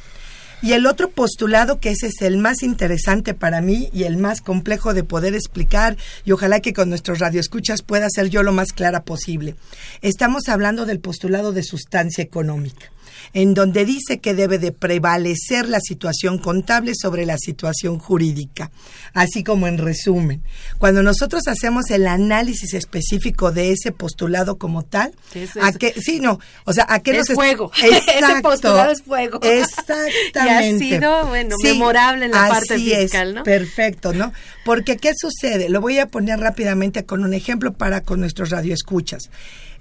[0.60, 4.40] Y el otro postulado, que ese es el más interesante para mí y el más
[4.40, 8.72] complejo de poder explicar, y ojalá que con nuestros radioescuchas pueda ser yo lo más
[8.72, 9.54] clara posible.
[10.02, 12.90] Estamos hablando del postulado de sustancia económica
[13.32, 18.70] en donde dice que debe de prevalecer la situación contable sobre la situación jurídica,
[19.14, 20.42] así como en resumen.
[20.78, 25.12] Cuando nosotros hacemos el análisis específico de ese postulado como tal,
[25.60, 27.70] a qué, sí, no, o sea, a qué es nos fuego.
[27.82, 29.40] Exacto, ese postulado es fuego.
[29.42, 30.84] Exactamente.
[30.84, 33.42] Y ha sido, bueno, memorable en la parte fiscal, es, ¿no?
[33.42, 34.32] Perfecto, ¿no?
[34.64, 35.68] Porque ¿qué sucede?
[35.68, 39.30] Lo voy a poner rápidamente con un ejemplo para con nuestros radioescuchas.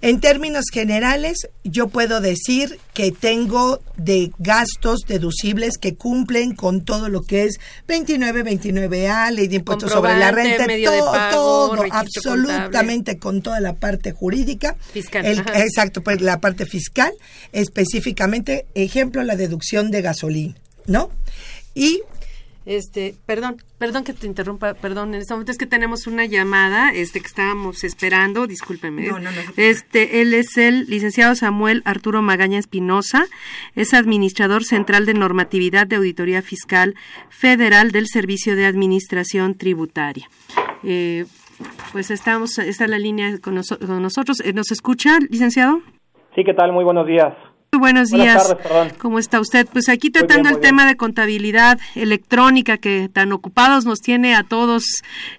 [0.02, 7.10] En términos generales, yo puedo decir que tengo de gastos deducibles que cumplen con todo
[7.10, 13.42] lo que es 29, 29A, ley de impuestos sobre la renta, todo, todo absolutamente con
[13.42, 14.76] toda la parte jurídica.
[14.94, 15.26] Fiscal.
[15.26, 17.12] exacto, pues la parte fiscal,
[17.52, 20.56] específicamente, ejemplo, la deducción de gasolina,
[20.86, 21.10] ¿no?
[21.74, 22.02] Y
[22.68, 26.92] este, perdón, perdón que te interrumpa, perdón, en este momento es que tenemos una llamada,
[26.92, 29.08] este, que estábamos esperando, discúlpeme.
[29.08, 29.42] No, no, no.
[29.56, 33.26] Este, él es el licenciado Samuel Arturo Magaña Espinosa,
[33.76, 36.96] es administrador central de normatividad de auditoría fiscal
[37.30, 40.28] federal del Servicio de Administración Tributaria.
[40.84, 41.26] Eh,
[41.94, 44.42] pues estamos, está la línea con, con nosotros.
[44.42, 45.82] Eh, ¿Nos escucha, licenciado?
[46.36, 46.74] Sí, ¿qué tal?
[46.74, 47.34] Muy buenos días.
[47.74, 48.56] Muy buenos días.
[48.98, 49.68] ¿Cómo está usted?
[49.72, 54.84] Pues aquí tratando el tema de contabilidad electrónica que tan ocupados nos tiene a todos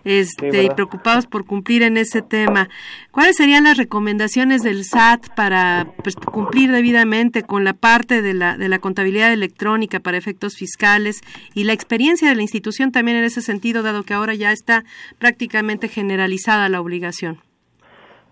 [0.05, 2.69] este, y preocupados por cumplir en ese tema.
[3.13, 8.59] ¿Cuáles serían las recomendaciones del SAT para pues, cumplir debidamente con la parte de la,
[8.59, 11.23] de la contabilidad electrónica para efectos fiscales
[11.55, 14.85] y la experiencia de la institución también en ese sentido, dado que ahora ya está
[15.19, 17.39] prácticamente generalizada la obligación?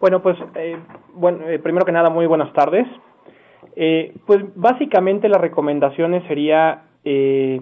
[0.00, 0.76] Bueno, pues eh,
[1.14, 2.86] bueno, eh, primero que nada, muy buenas tardes.
[3.76, 7.60] Eh, pues básicamente las recomendaciones sería eh,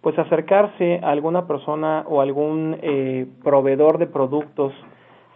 [0.00, 4.72] pues acercarse a alguna persona o algún eh, proveedor de productos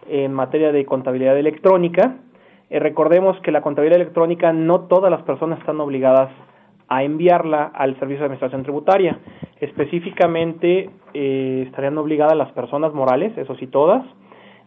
[0.07, 2.17] en materia de contabilidad electrónica.
[2.69, 6.29] Eh, recordemos que la contabilidad electrónica no todas las personas están obligadas
[6.87, 9.19] a enviarla al Servicio de Administración Tributaria.
[9.59, 14.03] Específicamente eh, estarían obligadas las personas morales, eso sí todas,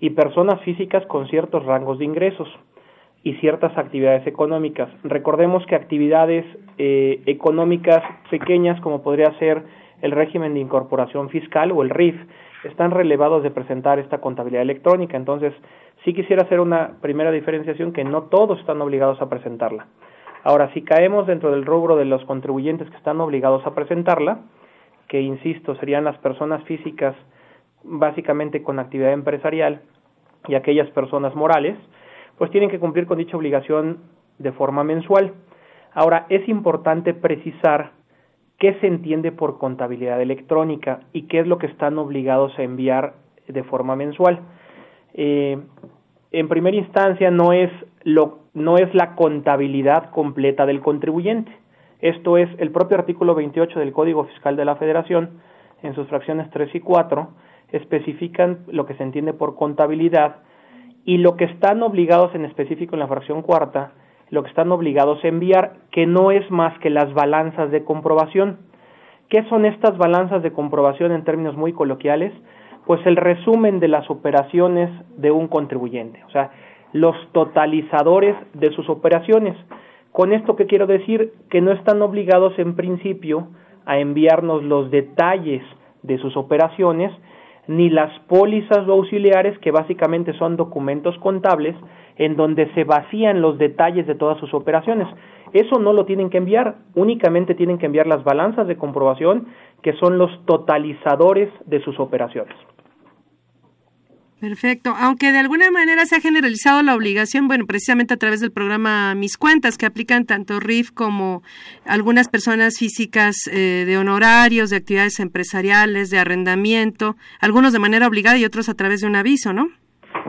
[0.00, 2.48] y personas físicas con ciertos rangos de ingresos
[3.24, 4.90] y ciertas actividades económicas.
[5.04, 6.44] Recordemos que actividades
[6.78, 9.62] eh, económicas pequeñas, como podría ser
[10.00, 12.16] el régimen de incorporación fiscal o el RIF,
[12.64, 15.16] están relevados de presentar esta contabilidad electrónica.
[15.16, 15.52] Entonces,
[16.04, 19.86] sí quisiera hacer una primera diferenciación que no todos están obligados a presentarla.
[20.44, 24.40] Ahora, si caemos dentro del rubro de los contribuyentes que están obligados a presentarla,
[25.08, 27.14] que insisto, serían las personas físicas
[27.84, 29.82] básicamente con actividad empresarial
[30.48, 31.76] y aquellas personas morales,
[32.38, 33.98] pues tienen que cumplir con dicha obligación
[34.38, 35.34] de forma mensual.
[35.92, 37.92] Ahora, es importante precisar
[38.58, 43.14] qué se entiende por contabilidad electrónica y qué es lo que están obligados a enviar
[43.48, 44.40] de forma mensual.
[45.14, 45.58] Eh,
[46.30, 47.70] en primera instancia, no es,
[48.04, 51.52] lo, no es la contabilidad completa del contribuyente.
[52.00, 55.40] Esto es el propio artículo 28 del Código Fiscal de la Federación,
[55.82, 57.28] en sus fracciones 3 y 4,
[57.72, 60.36] especifican lo que se entiende por contabilidad
[61.04, 63.92] y lo que están obligados en específico en la fracción cuarta,
[64.30, 68.58] lo que están obligados a enviar, que no es más que las balanzas de comprobación.
[69.28, 72.32] ¿Qué son estas balanzas de comprobación en términos muy coloquiales?
[72.86, 76.50] Pues el resumen de las operaciones de un contribuyente, o sea,
[76.92, 79.56] los totalizadores de sus operaciones.
[80.12, 83.48] Con esto que quiero decir que no están obligados en principio
[83.86, 85.62] a enviarnos los detalles
[86.02, 87.12] de sus operaciones,
[87.66, 91.76] ni las pólizas o auxiliares, que básicamente son documentos contables
[92.16, 95.08] en donde se vacían los detalles de todas sus operaciones.
[95.52, 99.48] Eso no lo tienen que enviar, únicamente tienen que enviar las balanzas de comprobación,
[99.82, 102.54] que son los totalizadores de sus operaciones.
[104.42, 104.92] Perfecto.
[105.00, 109.14] Aunque de alguna manera se ha generalizado la obligación, bueno, precisamente a través del programa
[109.14, 111.42] Mis Cuentas, que aplican tanto RIF como
[111.86, 118.36] algunas personas físicas eh, de honorarios, de actividades empresariales, de arrendamiento, algunos de manera obligada
[118.36, 119.68] y otros a través de un aviso, ¿no?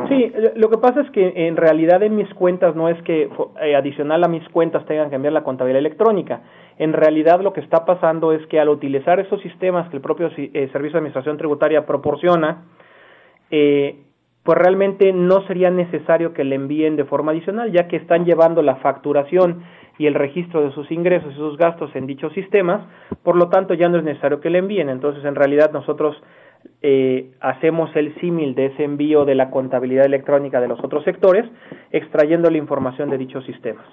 [0.10, 3.32] Sí, lo que pasa es que en realidad en mis cuentas no es que
[3.64, 6.44] eh, adicional a mis cuentas tengan que enviar la contabilidad electrónica.
[6.78, 10.28] En realidad lo que está pasando es que al utilizar esos sistemas que el propio
[10.28, 12.62] eh, Servicio de Administración Tributaria proporciona,
[13.56, 13.98] eh,
[14.42, 18.64] pues realmente no sería necesario que le envíen de forma adicional, ya que están llevando
[18.64, 19.62] la facturación
[20.00, 22.82] y el registro de sus ingresos y sus gastos en dichos sistemas,
[23.22, 24.90] por lo tanto ya no es necesario que le envíen.
[24.90, 26.20] Entonces, en realidad nosotros
[26.82, 31.46] eh, hacemos el símil de ese envío de la contabilidad electrónica de los otros sectores,
[31.92, 33.86] extrayendo la información de dichos sistemas.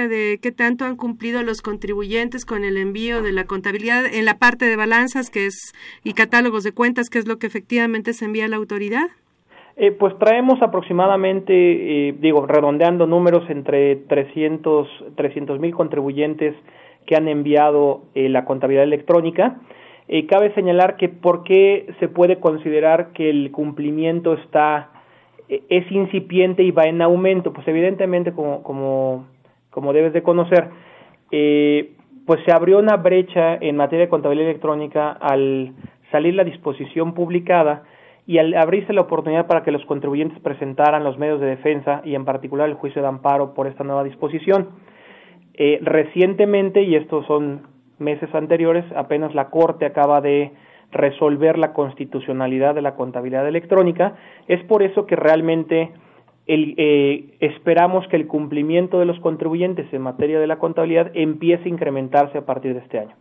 [0.00, 4.38] De qué tanto han cumplido los contribuyentes con el envío de la contabilidad en la
[4.38, 8.24] parte de balanzas que es y catálogos de cuentas, que es lo que efectivamente se
[8.24, 9.06] envía a la autoridad?
[9.76, 11.52] Eh, pues traemos aproximadamente,
[12.08, 14.88] eh, digo, redondeando números entre 300
[15.58, 16.54] mil contribuyentes
[17.06, 19.60] que han enviado eh, la contabilidad electrónica.
[20.28, 24.90] cabe señalar que por qué se puede considerar que el cumplimiento está
[25.48, 29.26] es incipiente y va en aumento, pues evidentemente como
[29.72, 30.68] como debes de conocer,
[31.30, 35.72] pues se abrió una brecha en materia de contabilidad electrónica al
[36.12, 37.82] salir la disposición publicada
[38.26, 42.14] y al abrirse la oportunidad para que los contribuyentes presentaran los medios de defensa y
[42.14, 44.68] en particular el juicio de amparo por esta nueva disposición.
[45.54, 47.62] Eh, recientemente, y estos son
[47.98, 50.52] meses anteriores, apenas la Corte acaba de
[50.92, 54.14] resolver la constitucionalidad de la contabilidad electrónica.
[54.46, 55.90] Es por eso que realmente
[56.46, 61.64] el, eh, esperamos que el cumplimiento de los contribuyentes en materia de la contabilidad empiece
[61.64, 63.16] a incrementarse a partir de este año.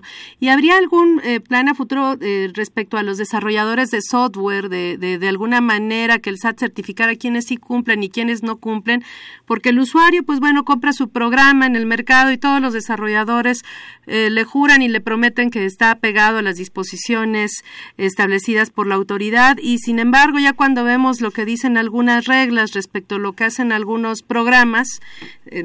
[0.40, 4.96] ¿Y habría algún eh, plan a futuro eh, respecto a los desarrolladores de software, de,
[4.96, 9.04] de, alguna manera que el SAT certificara quiénes sí cumplen y quiénes no cumplen?
[9.44, 13.64] Porque el usuario, pues bueno, compra su programa en el mercado y todos los desarrolladores
[14.06, 17.64] eh, le juran y le prometen que está pegado a las disposiciones
[17.96, 22.72] establecidas por la autoridad y sin embargo ya cuando vemos lo que dicen algunas reglas
[22.72, 25.00] respecto a lo que hacen algunos programas,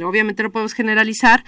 [0.04, 1.44] obviamente no podemos generalizar,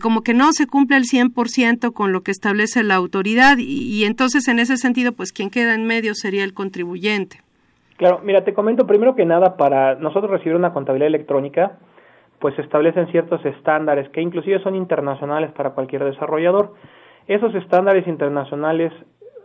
[0.00, 4.48] como que no se cumple el 100% con lo que establece la autoridad y, entonces
[4.48, 7.40] en ese sentido pues quien queda en medio sería el contribuyente.
[7.96, 11.78] Claro, mira, te comento primero que nada, para nosotros recibir una contabilidad electrónica,
[12.38, 16.74] pues se establecen ciertos estándares que inclusive son internacionales para cualquier desarrollador.
[17.26, 18.92] Esos estándares internacionales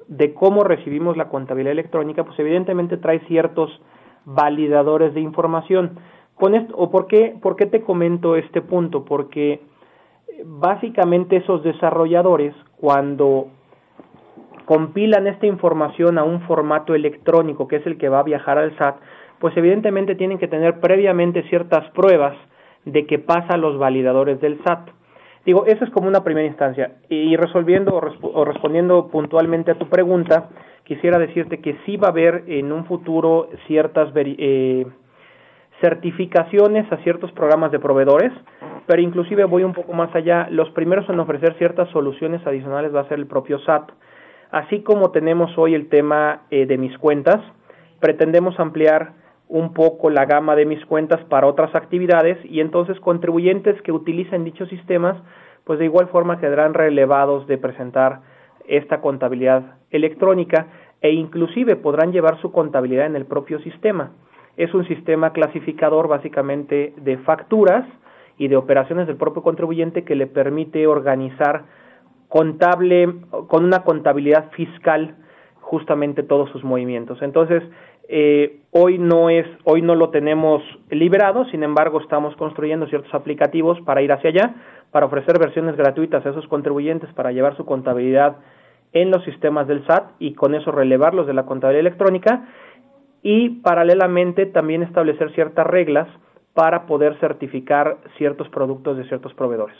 [0.08, 3.82] de cómo recibimos la contabilidad electrónica, pues evidentemente trae ciertos
[4.26, 6.00] validadores de información.
[6.36, 9.06] Con esto, ¿O por qué, por qué te comento este punto?
[9.06, 9.62] Porque
[10.46, 13.48] básicamente esos desarrolladores cuando
[14.66, 18.76] compilan esta información a un formato electrónico que es el que va a viajar al
[18.78, 18.96] SAT,
[19.40, 22.36] pues evidentemente tienen que tener previamente ciertas pruebas
[22.86, 24.90] de que pasa a los validadores del SAT.
[25.46, 26.94] Digo, eso es como una primera instancia.
[27.10, 30.50] Y resolviendo o, respondiendo puntualmente a tu pregunta,
[30.86, 34.86] quisiera decirte que sí va a haber en un futuro ciertas eh,
[35.84, 38.32] certificaciones a ciertos programas de proveedores,
[38.86, 43.02] pero inclusive voy un poco más allá, los primeros en ofrecer ciertas soluciones adicionales va
[43.02, 43.92] a ser el propio SAT.
[44.50, 47.42] Así como tenemos hoy el tema eh, de mis cuentas,
[48.00, 49.12] pretendemos ampliar
[49.50, 54.46] un poco la gama de mis cuentas para otras actividades y entonces contribuyentes que utilicen
[54.46, 55.18] dichos sistemas,
[55.66, 58.22] pues de igual forma quedarán relevados de presentar
[58.70, 60.68] esta contabilidad electrónica
[61.02, 64.12] e inclusive podrán llevar su contabilidad en el propio sistema
[64.58, 67.86] es un sistema clasificador básicamente de facturas
[68.38, 71.64] y de operaciones del propio contribuyente que le permite organizar
[72.28, 73.14] contable
[73.48, 75.16] con una contabilidad fiscal
[75.62, 77.22] justamente todos sus movimientos.
[77.22, 77.64] Entonces,
[78.10, 83.80] eh, hoy no es, hoy no lo tenemos liberado, sin embargo, estamos construyendo ciertos aplicativos
[83.82, 84.56] para ir hacia allá,
[84.92, 88.38] para ofrecer versiones gratuitas a esos contribuyentes para llevar su contabilidad
[88.92, 92.46] en los sistemas del SAT y con eso relevarlos de la contabilidad electrónica
[93.24, 96.08] y paralelamente también establecer ciertas reglas
[96.54, 99.78] para poder certificar ciertos productos de ciertos proveedores.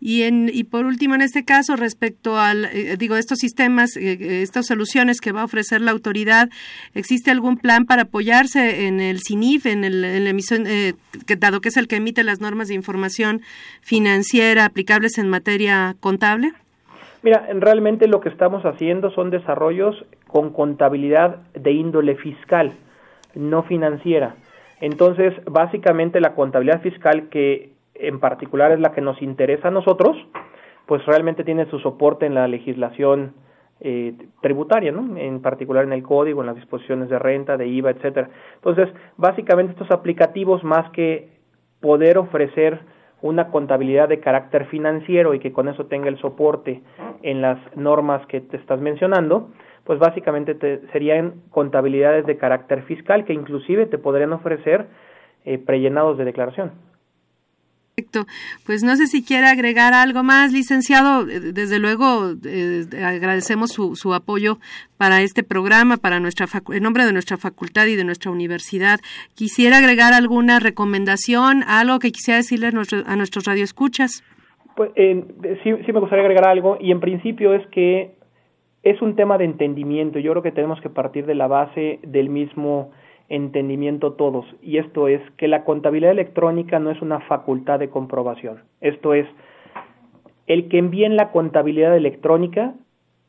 [0.00, 4.12] Y, en, y por último, en este caso, respecto al, eh, digo, estos sistemas, eh,
[4.12, 6.48] eh, estas soluciones que va a ofrecer la autoridad,
[6.94, 11.70] ¿existe algún plan para apoyarse en el CINIF, en el, en emisión, que, dado que
[11.70, 13.40] es el que emite las normas de información
[13.80, 16.52] financiera aplicables en materia contable?
[17.24, 19.96] Mira, realmente lo que estamos haciendo son desarrollos
[20.28, 22.72] con contabilidad de índole fiscal,
[23.34, 24.36] no financiera.
[24.80, 30.16] Entonces, básicamente la contabilidad fiscal, que en particular es la que nos interesa a nosotros,
[30.86, 33.34] pues realmente tiene su soporte en la legislación
[33.80, 35.16] eh, tributaria, ¿no?
[35.16, 38.30] En particular en el código, en las disposiciones de renta, de IVA, etcétera.
[38.54, 41.28] Entonces, básicamente estos aplicativos, más que
[41.80, 42.80] poder ofrecer
[43.20, 46.82] una contabilidad de carácter financiero y que con eso tenga el soporte
[47.22, 49.50] en las normas que te estás mencionando,
[49.88, 54.86] pues básicamente te, serían contabilidades de carácter fiscal que inclusive te podrían ofrecer
[55.46, 56.72] eh, prellenados de declaración.
[57.96, 58.26] Perfecto.
[58.66, 61.26] Pues no sé si quiere agregar algo más, licenciado.
[61.26, 64.58] Eh, desde luego eh, agradecemos su, su, apoyo
[64.98, 68.98] para este programa, para nuestra en nombre de nuestra facultad y de nuestra universidad.
[69.34, 72.72] Quisiera agregar alguna recomendación, algo que quisiera decirle a,
[73.10, 74.22] a nuestros radioescuchas.
[74.76, 78.17] Pues sí, sí me gustaría agregar algo y en principio es que
[78.82, 80.18] es un tema de entendimiento.
[80.18, 82.90] Yo creo que tenemos que partir de la base del mismo
[83.28, 88.62] entendimiento todos, y esto es que la contabilidad electrónica no es una facultad de comprobación.
[88.80, 89.26] Esto es,
[90.46, 92.74] el que envíen la contabilidad electrónica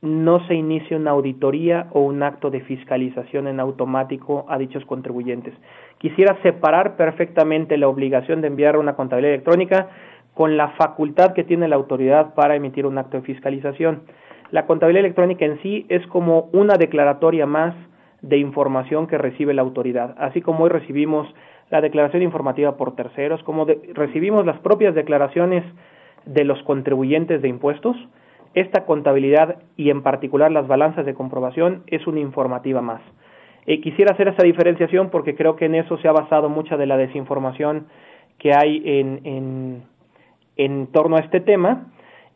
[0.01, 5.53] no se inicia una auditoría o un acto de fiscalización en automático a dichos contribuyentes.
[5.97, 9.89] Quisiera separar perfectamente la obligación de enviar una contabilidad electrónica
[10.33, 14.03] con la facultad que tiene la autoridad para emitir un acto de fiscalización.
[14.51, 17.75] La contabilidad electrónica en sí es como una declaratoria más
[18.21, 21.27] de información que recibe la autoridad, así como hoy recibimos
[21.69, 25.63] la declaración informativa por terceros, como recibimos las propias declaraciones
[26.25, 27.95] de los contribuyentes de impuestos,
[28.55, 33.01] esta contabilidad y en particular las balanzas de comprobación es una informativa más.
[33.67, 36.87] Eh, quisiera hacer esa diferenciación porque creo que en eso se ha basado mucha de
[36.87, 37.85] la desinformación
[38.39, 39.83] que hay en, en,
[40.57, 41.85] en torno a este tema.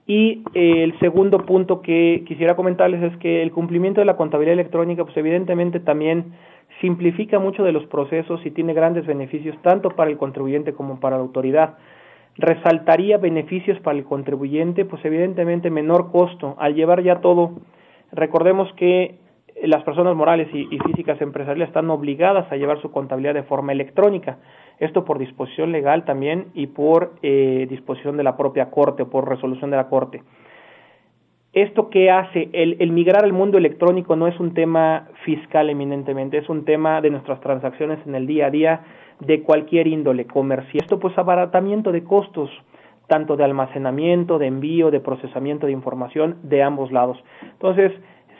[0.05, 4.53] Y eh, el segundo punto que quisiera comentarles es que el cumplimiento de la contabilidad
[4.53, 6.33] electrónica, pues evidentemente también
[6.81, 11.15] simplifica mucho de los procesos y tiene grandes beneficios tanto para el contribuyente como para
[11.15, 11.77] la autoridad
[12.37, 17.51] resaltaría beneficios para el contribuyente, pues evidentemente menor costo al llevar ya todo.
[18.11, 19.15] Recordemos que
[19.67, 24.37] las personas morales y, físicas empresariales están obligadas a llevar su contabilidad de forma electrónica.
[24.79, 29.27] Esto por disposición legal también y por eh, disposición de la propia Corte o por
[29.27, 30.23] resolución de la Corte.
[31.53, 32.49] ¿Esto qué hace?
[32.51, 36.99] El, el, migrar al mundo electrónico no es un tema fiscal eminentemente, es un tema
[36.99, 38.81] de nuestras transacciones en el día a día
[39.19, 40.81] de cualquier índole comercial.
[40.81, 42.49] Esto pues abaratamiento de costos,
[43.07, 47.23] tanto de almacenamiento, de envío, de procesamiento de información de ambos lados.
[47.43, 47.91] Entonces,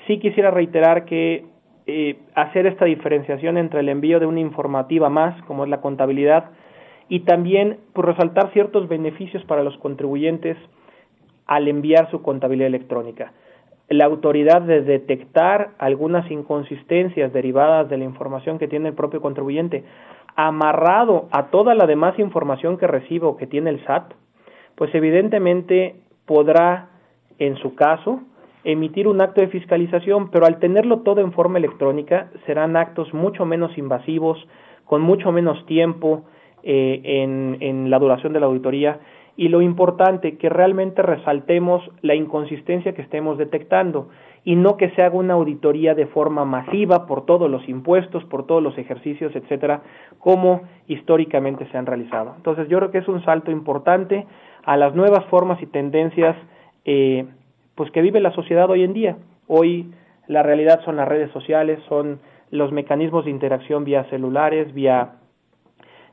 [0.08, 1.46] sí quisiera reiterar que
[1.86, 6.52] eh, hacer esta diferenciación entre el envío de una informativa más, como es la contabilidad,
[7.10, 10.58] y también pues, resaltar ciertos beneficios para los contribuyentes
[11.46, 13.34] al enviar su contabilidad electrónica.
[13.90, 19.84] La autoridad de detectar algunas inconsistencias derivadas de la información que tiene el propio contribuyente
[20.36, 24.14] amarrado a toda la demás información que recibe o que tiene el SAT,
[24.76, 26.90] pues evidentemente podrá,
[27.38, 28.22] en su caso,
[28.64, 33.46] emitir un acto de fiscalización, pero al tenerlo todo en forma electrónica serán actos mucho
[33.46, 34.38] menos invasivos,
[34.86, 36.24] con mucho menos tiempo
[36.64, 39.00] eh, en, en la duración de la auditoría
[39.36, 44.10] y lo importante que realmente resaltemos la inconsistencia que estemos detectando
[44.46, 48.46] y no que se haga una auditoría de forma masiva por todos los impuestos, por
[48.46, 49.82] todos los ejercicios, etcétera,
[50.20, 52.34] como históricamente se han realizado.
[52.36, 54.28] Entonces, yo creo que es un salto importante
[54.66, 56.36] a las nuevas formas y tendencias
[56.86, 57.26] eh,
[57.76, 59.18] pues que vive la sociedad hoy en día.
[59.48, 59.92] Hoy
[60.28, 62.20] la realidad son las redes sociales, son
[62.52, 65.14] los mecanismos de interacción vía celulares, vía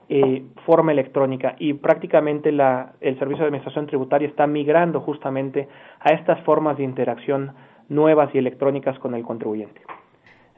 [0.09, 5.69] eh, forma electrónica y prácticamente la, el Servicio de Administración Tributaria está migrando justamente
[6.01, 7.53] a estas formas de interacción
[7.89, 9.81] nuevas y electrónicas con el contribuyente.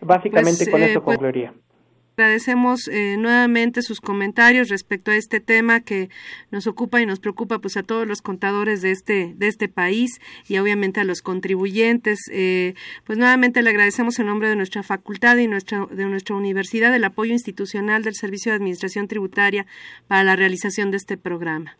[0.00, 1.52] Básicamente Pues, con eh, eso pues- concluiría.
[2.16, 6.10] Agradecemos eh, nuevamente sus comentarios respecto a este tema que
[6.50, 10.20] nos ocupa y nos preocupa pues a todos los contadores de este de este país
[10.46, 12.20] y obviamente a los contribuyentes.
[12.30, 16.94] Eh, pues nuevamente le agradecemos en nombre de nuestra facultad y nuestra de nuestra universidad
[16.94, 19.66] el apoyo institucional del Servicio de Administración Tributaria
[20.06, 21.78] para la realización de este programa.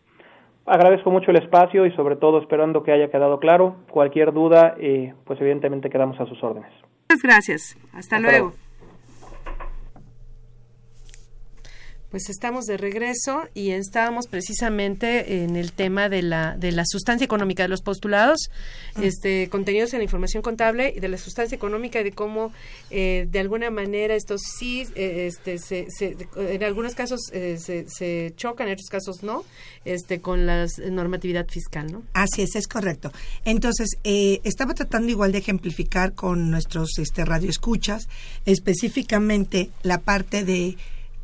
[0.65, 3.75] Agradezco mucho el espacio y sobre todo esperando que haya quedado claro.
[3.91, 6.71] Cualquier duda, eh, pues evidentemente quedamos a sus órdenes.
[7.09, 7.77] Muchas gracias.
[7.87, 8.37] Hasta, Hasta luego.
[8.37, 8.72] luego.
[12.13, 17.25] Pues estamos de regreso y estábamos precisamente en el tema de la de la sustancia
[17.25, 18.51] económica de los postulados,
[19.01, 22.53] este contenidos en la información contable y de la sustancia económica y de cómo
[22.91, 27.89] eh, de alguna manera estos sí eh, este se, se- en algunos casos eh, se,
[27.89, 29.43] se chocan, en otros casos no,
[29.83, 32.03] este con la normatividad fiscal, ¿no?
[32.13, 33.11] Así es, es correcto.
[33.43, 38.07] Entonces, eh, estaba tratando igual de ejemplificar con nuestros este, radioescuchas,
[38.45, 40.77] específicamente la parte de,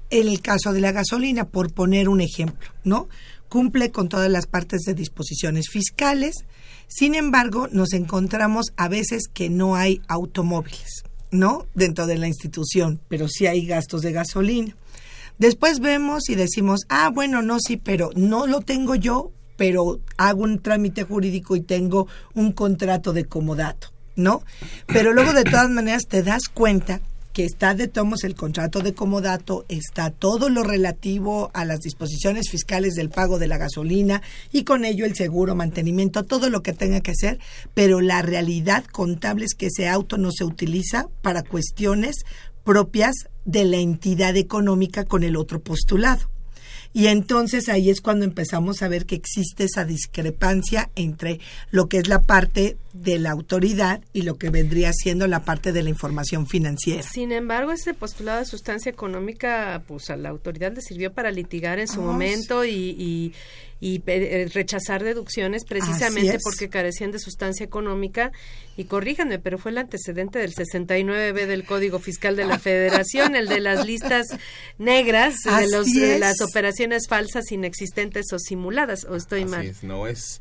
[0.09, 3.07] en el caso de la gasolina, por poner un ejemplo, ¿no?
[3.47, 6.45] Cumple con todas las partes de disposiciones fiscales,
[6.87, 11.67] sin embargo, nos encontramos a veces que no hay automóviles, ¿no?
[11.75, 14.75] Dentro de la institución, pero sí hay gastos de gasolina.
[15.37, 20.41] Después vemos y decimos, ah, bueno, no, sí, pero no lo tengo yo, pero hago
[20.43, 24.41] un trámite jurídico y tengo un contrato de comodato, ¿no?
[24.87, 27.01] Pero luego de todas maneras te das cuenta
[27.39, 32.49] que está de tomos el contrato de comodato, está todo lo relativo a las disposiciones
[32.49, 34.21] fiscales del pago de la gasolina
[34.51, 37.39] y con ello el seguro, mantenimiento, todo lo que tenga que ser,
[37.73, 42.25] pero la realidad contable es que ese auto no se utiliza para cuestiones
[42.65, 43.15] propias
[43.45, 46.29] de la entidad económica con el otro postulado.
[46.91, 51.39] Y entonces ahí es cuando empezamos a ver que existe esa discrepancia entre
[51.71, 55.71] lo que es la parte de la autoridad y lo que vendría siendo la parte
[55.71, 57.03] de la información financiera.
[57.03, 61.77] Sin embargo, ese postulado de sustancia económica, pues a la autoridad le sirvió para litigar
[61.79, 63.33] en su Ah, momento y, y
[63.81, 68.31] eh, rechazar deducciones precisamente porque carecían de sustancia económica.
[68.77, 73.47] Y corríjanme, pero fue el antecedente del 69B del Código Fiscal de la Federación, el
[73.47, 74.27] de las listas
[74.77, 76.19] negras, de, los, de es.
[76.19, 79.05] las operaciones falsas, inexistentes o simuladas.
[79.05, 79.65] ¿O estoy Así mal?
[79.65, 80.39] es, no es.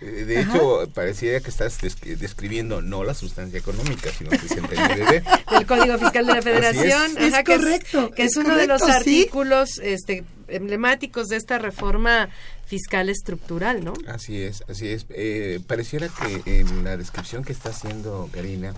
[0.00, 0.56] eh, De Ajá.
[0.56, 5.24] hecho, pareciera que estás descri- describiendo no la sustancia económica, sino el 69B.
[5.50, 6.54] del Código Fiscal de la Así es.
[6.54, 8.90] Federación, Es que correcto, que es, es uno de los sí.
[8.90, 12.28] artículos este, emblemáticos de esta reforma
[12.68, 13.94] fiscal estructural, ¿no?
[14.06, 15.06] Así es, así es.
[15.10, 18.74] Eh, pareciera que en la descripción que está haciendo Karina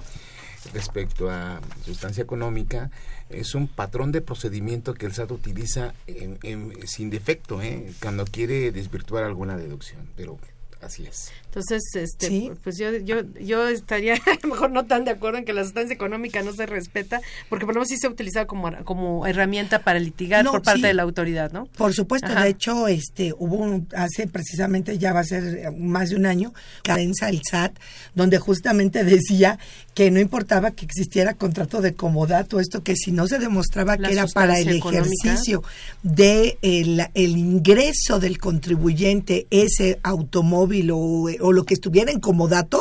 [0.75, 2.91] respecto a sustancia económica
[3.31, 6.39] es un patrón de procedimiento que el SAT utiliza en-
[6.87, 7.93] sin defecto ¿eh?
[8.03, 10.39] cuando quiere desvirtuar alguna deducción, pero
[10.83, 11.31] así es.
[11.47, 15.45] Entonces, este, pues yo, yo, yo estaría a lo mejor no tan de acuerdo en
[15.45, 18.47] que la sustancia económica no se respeta, porque por lo menos sí se ha utilizado
[18.47, 20.87] como, como herramienta para litigar No, por parte sí.
[20.87, 21.67] de la autoridad, ¿no?
[21.67, 22.45] Por supuesto, Ajá.
[22.45, 26.27] de hecho, este, hubo un- hace precisamente ya va a ser eh, más de un
[26.27, 26.55] año,
[26.85, 27.73] cadenza el SAT,
[28.15, 29.59] donde justamente decía
[29.95, 34.09] que no importaba que existiera contrato de comodato, esto que si no se demostraba La
[34.09, 35.09] que era para el económica.
[35.25, 35.63] ejercicio
[36.05, 42.81] de el, el ingreso del contribuyente, ese automóvil o, o lo que estuviera en comodato,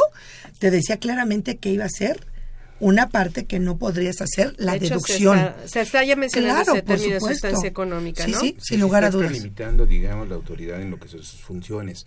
[0.60, 2.26] te decía claramente que iba a ser
[2.82, 5.38] una parte que no podrías hacer la De hecho, deducción.
[5.38, 8.40] Se está, se está ya mencionando Claro, ese término de sustancia económica, Sí, ¿no?
[8.40, 9.32] sí, sin lugar a está dudas.
[9.34, 12.06] limitando, digamos, la autoridad en lo que son sus funciones.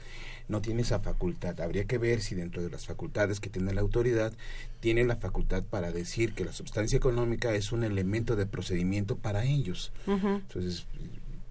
[0.49, 1.61] No tiene esa facultad.
[1.61, 4.33] Habría que ver si dentro de las facultades que tiene la autoridad,
[4.81, 9.45] tiene la facultad para decir que la sustancia económica es un elemento de procedimiento para
[9.45, 9.93] ellos.
[10.07, 10.87] Entonces,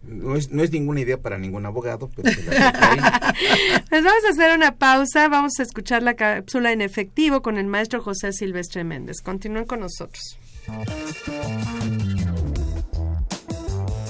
[0.04, 3.36] no es, no es ninguna idea para ningún abogado, pero se la.
[3.90, 7.68] Pues vamos a hacer una pausa, vamos a escuchar la cápsula en efectivo con el
[7.68, 9.22] maestro José Silvestre Méndez.
[9.22, 10.38] Continúen con nosotros.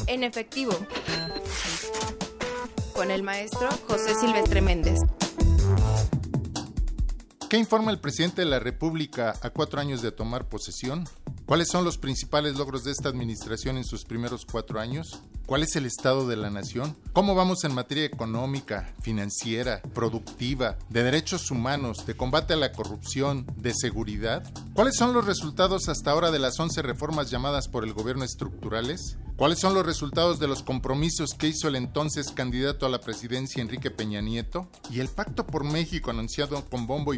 [0.08, 0.74] En efectivo.
[2.94, 5.00] Con el maestro José Silvestre Méndez.
[7.52, 11.04] ¿Qué informa el presidente de la República a cuatro años de tomar posesión?
[11.46, 15.20] ¿Cuáles son los principales logros de esta administración en sus primeros cuatro años?
[15.46, 16.96] ¿Cuál es el estado de la nación?
[17.12, 23.46] ¿Cómo vamos en materia económica, financiera, productiva, de derechos humanos, de combate a la corrupción,
[23.58, 24.50] de seguridad?
[24.74, 29.18] ¿Cuáles son los resultados hasta ahora de las 11 reformas llamadas por el gobierno estructurales?
[29.36, 33.62] ¿Cuáles son los resultados de los compromisos que hizo el entonces candidato a la presidencia
[33.62, 34.70] Enrique Peña Nieto?
[34.90, 37.18] ¿Y el pacto por México anunciado con bombo y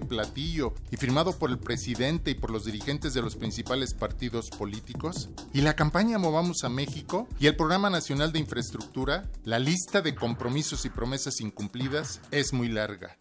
[0.92, 5.30] y firmado por el presidente y por los dirigentes de los principales partidos políticos?
[5.54, 7.28] ¿Y la campaña Movamos a México?
[7.40, 9.30] ¿Y el Programa Nacional de Infraestructura?
[9.44, 13.18] La lista de compromisos y promesas incumplidas es muy larga.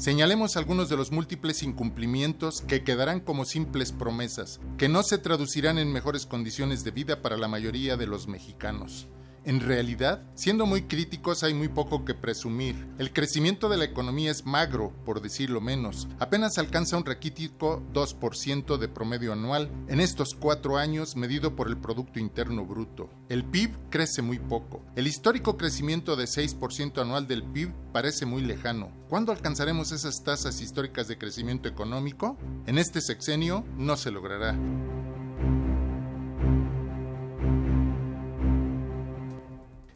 [0.00, 5.76] Señalemos algunos de los múltiples incumplimientos que quedarán como simples promesas, que no se traducirán
[5.76, 9.08] en mejores condiciones de vida para la mayoría de los mexicanos.
[9.44, 12.86] En realidad, siendo muy críticos, hay muy poco que presumir.
[12.98, 16.08] El crecimiento de la economía es magro, por decirlo menos.
[16.18, 21.78] Apenas alcanza un raquítico 2% de promedio anual en estos cuatro años medido por el
[21.78, 23.08] Producto Interno Bruto.
[23.30, 24.82] El PIB crece muy poco.
[24.94, 28.90] El histórico crecimiento de 6% anual del PIB parece muy lejano.
[29.08, 32.36] ¿Cuándo alcanzaremos esas tasas históricas de crecimiento económico?
[32.66, 34.54] En este sexenio no se logrará.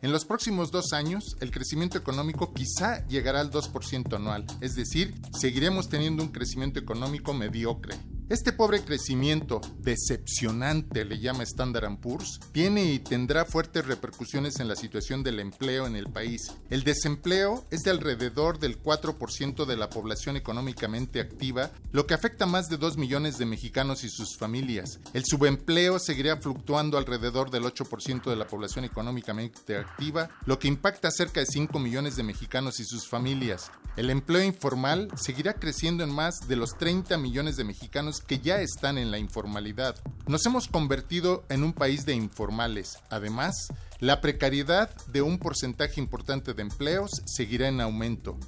[0.04, 5.14] En los próximos dos años, el crecimiento económico quizá llegará al 2% anual, es decir,
[5.32, 7.94] seguiremos teniendo un crecimiento económico mediocre.
[8.30, 14.76] Este pobre crecimiento, decepcionante le llama Standard Poor's, tiene y tendrá fuertes repercusiones en la
[14.76, 16.50] situación del empleo en el país.
[16.70, 22.44] El desempleo es de alrededor del 4% de la población económicamente activa, lo que afecta
[22.44, 25.00] a más de 2 millones de mexicanos y sus familias.
[25.12, 31.08] El subempleo seguirá fluctuando alrededor del 8% de la población económicamente activa, lo que impacta
[31.08, 33.70] a cerca de 5 millones de mexicanos y sus familias.
[33.96, 38.60] El empleo informal seguirá creciendo en más de los 30 millones de mexicanos que ya
[38.60, 39.96] están en la informalidad.
[40.26, 42.98] Nos hemos convertido en un país de informales.
[43.10, 43.68] Además,
[44.00, 48.38] la precariedad de un porcentaje importante de empleos seguirá en aumento.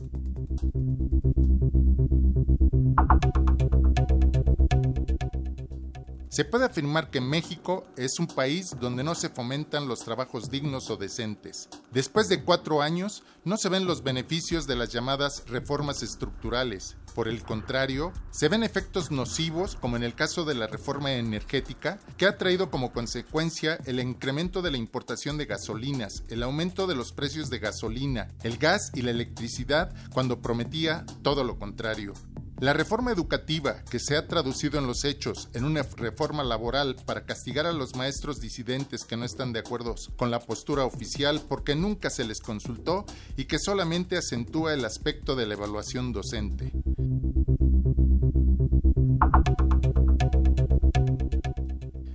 [6.29, 10.91] Se puede afirmar que México es un país donde no se fomentan los trabajos dignos
[10.91, 11.69] o decentes.
[11.93, 16.97] Después de cuatro años, no se ven los beneficios de las llamadas reformas estructurales.
[17.15, 22.01] Por el contrario, se ven efectos nocivos, como en el caso de la reforma energética,
[22.17, 26.97] que ha traído como consecuencia el incremento de la importación de gasolinas, el aumento de
[26.97, 32.15] los precios de gasolina, el gas y la electricidad, cuando prometía todo lo contrario.
[32.59, 37.27] La reforma educativa, que se ha traducido en los hechos en una reforma laboral para
[37.27, 41.75] castigar a los maestros disidentes que no están de acuerdo con la postura oficial porque
[41.75, 43.05] nunca se les consultó
[43.37, 46.73] y que solamente acentúa el aspecto de la evaluación docente.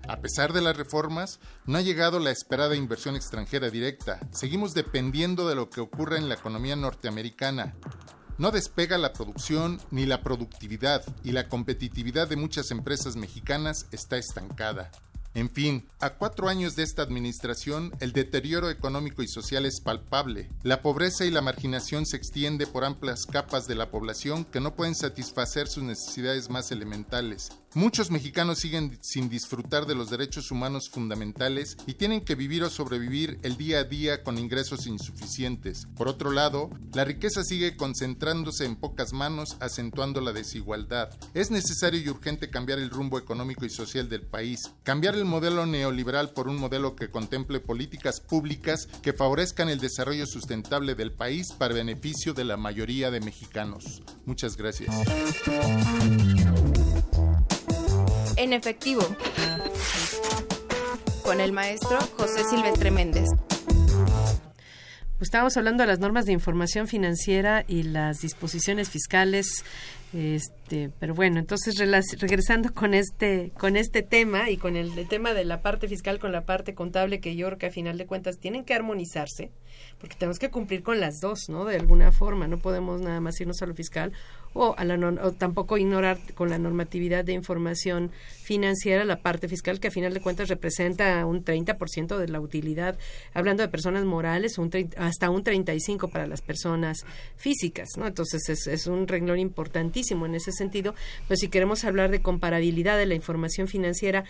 [0.07, 4.19] A pesar de las reformas, no ha llegado la esperada inversión extranjera directa.
[4.31, 7.75] Seguimos dependiendo de lo que ocurra en la economía norteamericana.
[8.37, 14.17] No despega la producción ni la productividad y la competitividad de muchas empresas mexicanas está
[14.17, 14.91] estancada.
[15.33, 20.49] En fin, a cuatro años de esta administración, el deterioro económico y social es palpable.
[20.63, 24.75] La pobreza y la marginación se extiende por amplias capas de la población que no
[24.75, 27.51] pueden satisfacer sus necesidades más elementales.
[27.73, 32.69] Muchos mexicanos siguen sin disfrutar de los derechos humanos fundamentales y tienen que vivir o
[32.69, 35.87] sobrevivir el día a día con ingresos insuficientes.
[35.95, 41.17] Por otro lado, la riqueza sigue concentrándose en pocas manos, acentuando la desigualdad.
[41.33, 45.65] Es necesario y urgente cambiar el rumbo económico y social del país, cambiar el modelo
[45.65, 51.53] neoliberal por un modelo que contemple políticas públicas que favorezcan el desarrollo sustentable del país
[51.53, 54.01] para beneficio de la mayoría de mexicanos.
[54.25, 54.89] Muchas gracias
[58.41, 59.01] en efectivo.
[61.23, 63.29] Con el maestro José Silvestre Méndez.
[65.17, 69.63] Pues estábamos hablando de las normas de información financiera y las disposiciones fiscales
[70.13, 71.77] este, pero bueno, entonces
[72.19, 76.33] regresando con este con este tema y con el, tema de la parte fiscal con
[76.33, 79.51] la parte contable que yo creo que a final de cuentas tienen que armonizarse,
[79.99, 81.63] porque tenemos que cumplir con las dos, ¿no?
[81.63, 84.11] De alguna forma, no podemos nada más irnos a lo fiscal
[84.53, 88.11] o, a la o tampoco ignorar con la normatividad de información
[88.43, 92.97] financiera la parte fiscal que a final de cuentas representa un 30% de la utilidad,
[93.33, 97.05] hablando de personas morales, un hasta un 35 para las personas
[97.37, 98.07] físicas, ¿no?
[98.07, 100.95] Entonces es, es un renglón importantísimo en ese sentido,
[101.27, 104.23] pues si queremos hablar de comparabilidad de la información financiera,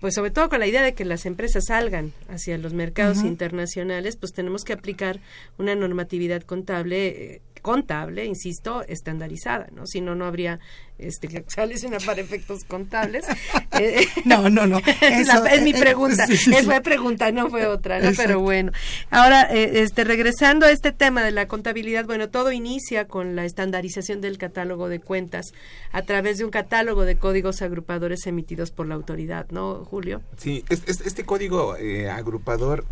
[0.00, 4.16] pues sobre todo con la idea de que las empresas salgan hacia los mercados internacionales,
[4.16, 5.20] pues tenemos que aplicar
[5.58, 9.88] una normatividad contable eh, contable, insisto, estandarizada, ¿no?
[9.88, 10.60] Si no, no habría
[10.98, 13.26] este, sales una para efectos contables.
[13.78, 14.78] Eh, no, no, no.
[15.02, 16.24] es mi pregunta.
[16.24, 18.10] Es fue pregunta, no fue otra, ¿no?
[18.16, 18.72] Pero bueno.
[19.10, 23.44] Ahora, eh, este, regresando a este tema de la contabilidad, bueno, todo inicia con la
[23.44, 25.52] estandarización del catálogo de cuentas
[25.92, 30.22] a través de un catálogo de códigos agrupadores emitidos por la autoridad, ¿no, Julio?
[30.38, 32.86] Sí, este, este código eh, agrupador,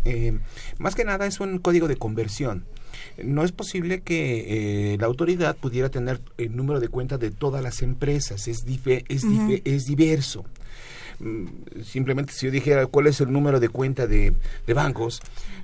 [0.77, 2.65] más que nada es un código de conversión
[3.23, 7.63] no es posible que eh, la autoridad pudiera tener el número de cuenta de todas
[7.63, 9.25] las empresas, es, es,
[9.65, 10.45] es diverso.
[11.19, 11.45] Mm,
[11.83, 14.33] simplemente si yo dijera cuál es el número de cuenta de,
[14.67, 15.21] de bancos,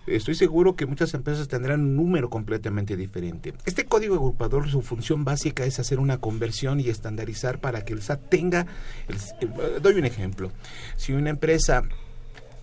[0.08, 3.54] estoy seguro que muchas empresas tendrán un número completamente diferente.
[3.66, 8.02] Este código agrupador, su función básica es hacer una conversión y estandarizar para que el
[8.02, 8.66] SAT tenga,
[9.10, 9.48] eh,
[9.82, 10.52] doy un ejemplo,
[10.96, 11.84] si una empresa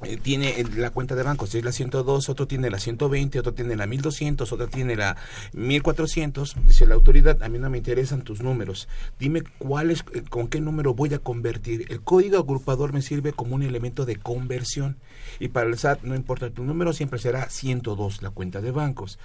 [0.02, 3.52] eh, tiene la cuenta de banco, si es la 102, otro tiene la 120, otro
[3.52, 5.16] tiene la 1200, otro tiene la
[5.54, 6.56] 1400.
[6.66, 8.88] Dice la autoridad, a mí no me interesan tus números.
[9.18, 11.86] Dime cuál es, eh, con qué número voy a convertir.
[11.90, 14.96] El código agrupador me sirve como un elemento de conversión.
[15.40, 19.18] Y para el SAT, no importa tu número, siempre será 102 la cuenta de bancos.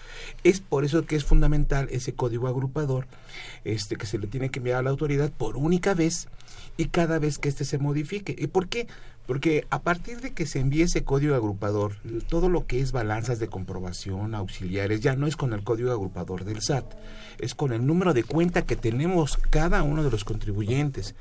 [0.44, 3.08] Es por eso que es fundamental ese código agrupador
[3.64, 6.28] este, que se le tiene que enviar a la autoridad por única vez
[6.78, 8.36] y cada vez que éste se modifique.
[8.38, 8.88] ¿Y por qué?
[9.26, 11.94] Porque a partir de que se envíe ese código agrupador,
[12.28, 16.44] todo lo que es balanzas de comprobación, auxiliares, ya no es con el código agrupador
[16.44, 16.86] del SAT,
[17.40, 21.16] es con el número de cuenta que tenemos cada uno de los contribuyentes.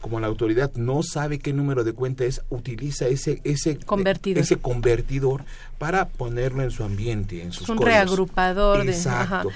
[0.00, 4.42] Como la autoridad no sabe qué número de cuenta es, utiliza ese, ese, convertidor.
[4.42, 5.44] ese convertidor
[5.78, 8.88] para ponerlo en su ambiente, en sus Un reagrupador.
[8.88, 9.50] Exacto.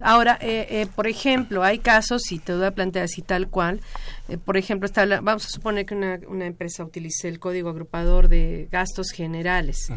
[0.00, 3.80] Ahora, eh, eh, por ejemplo, hay casos, y te voy a plantear así tal cual,
[4.26, 8.28] eh, por ejemplo, está vamos a suponer que una, una, empresa utilice el código agrupador
[8.28, 9.88] de gastos generales.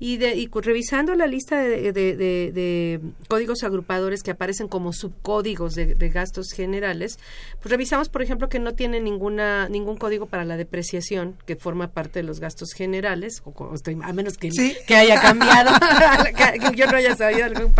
[0.00, 6.08] Y, de, y revisando la lista de, de, códigos agrupadores que aparecen como subcódigos de,
[6.08, 7.20] gastos generales,
[7.60, 11.92] pues revisamos, por ejemplo, que no tiene ninguna ningún código para la depreciación que forma
[11.92, 14.48] parte de los gastos generales, o, a menos que,
[14.88, 15.70] que haya cambiado,
[16.36, 17.72] que yo no haya sabido en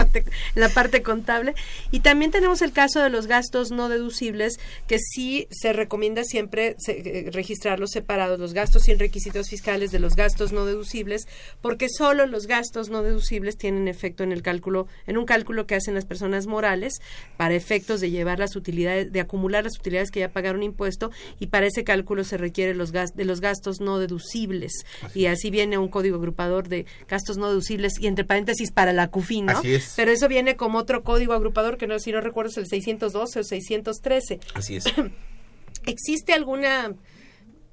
[0.54, 1.54] la parte contable,
[1.90, 6.76] Y también tenemos el caso de los gastos no deducibles, que sí se recomienda siempre
[6.86, 11.26] eh, registrarlos separados, los gastos sin requisitos fiscales de los gastos no deducibles,
[11.62, 15.76] porque solo los gastos no deducibles tienen efecto en el cálculo, en un cálculo que
[15.76, 17.00] hacen las personas morales
[17.38, 21.10] para efectos de llevar las utilidades, de acumular las utilidades que ya pagaron impuesto
[21.40, 24.84] y para ese cálculo se requiere los de los gastos no deducibles
[25.14, 29.08] y así viene un código agrupador de gastos no deducibles y entre paréntesis para la
[29.08, 29.62] CUFIN, ¿no?
[29.96, 33.40] Pero eso viene como otro código agrupador que no si no recuerdo es el 612
[33.40, 34.40] o 613.
[34.52, 34.84] Así es.
[35.88, 36.94] ¿Existe alguna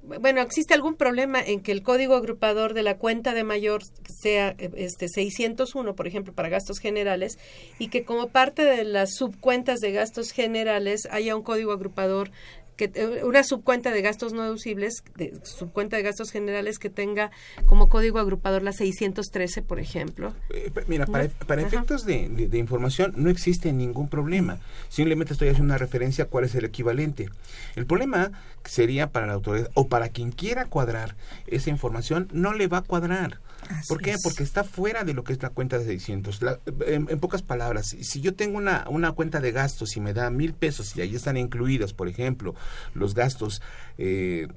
[0.06, 4.54] bueno, existe algún problema en que el código agrupador de la cuenta de mayor sea
[4.58, 7.38] este 601, por ejemplo, para gastos generales
[7.80, 12.30] y que como parte de las subcuentas de gastos generales haya un código agrupador
[12.76, 17.30] que eh, una subcuenta de gastos no deducibles, de, subcuenta de gastos generales que tenga
[17.66, 20.34] como código agrupador la 613, por ejemplo.
[20.50, 24.58] Eh, mira, para, para efectos de, de, información no existe ningún problema.
[24.88, 27.28] Simplemente estoy haciendo una referencia a cuál es el equivalente.
[27.74, 28.32] El problema
[28.64, 31.16] sería para la autoridad o para quien quiera cuadrar
[31.46, 33.40] esa información, no le va a cuadrar.
[33.88, 34.16] ¿Por qué?
[34.22, 36.40] Porque está fuera de lo que es la cuenta de 600.
[36.86, 40.54] en, pocas palabras, si yo tengo una, una cuenta de gastos y me da mil
[40.54, 42.54] pesos y ahí están incluidas, por ejemplo,
[42.94, 43.62] los gastos
[43.98, 44.48] eh,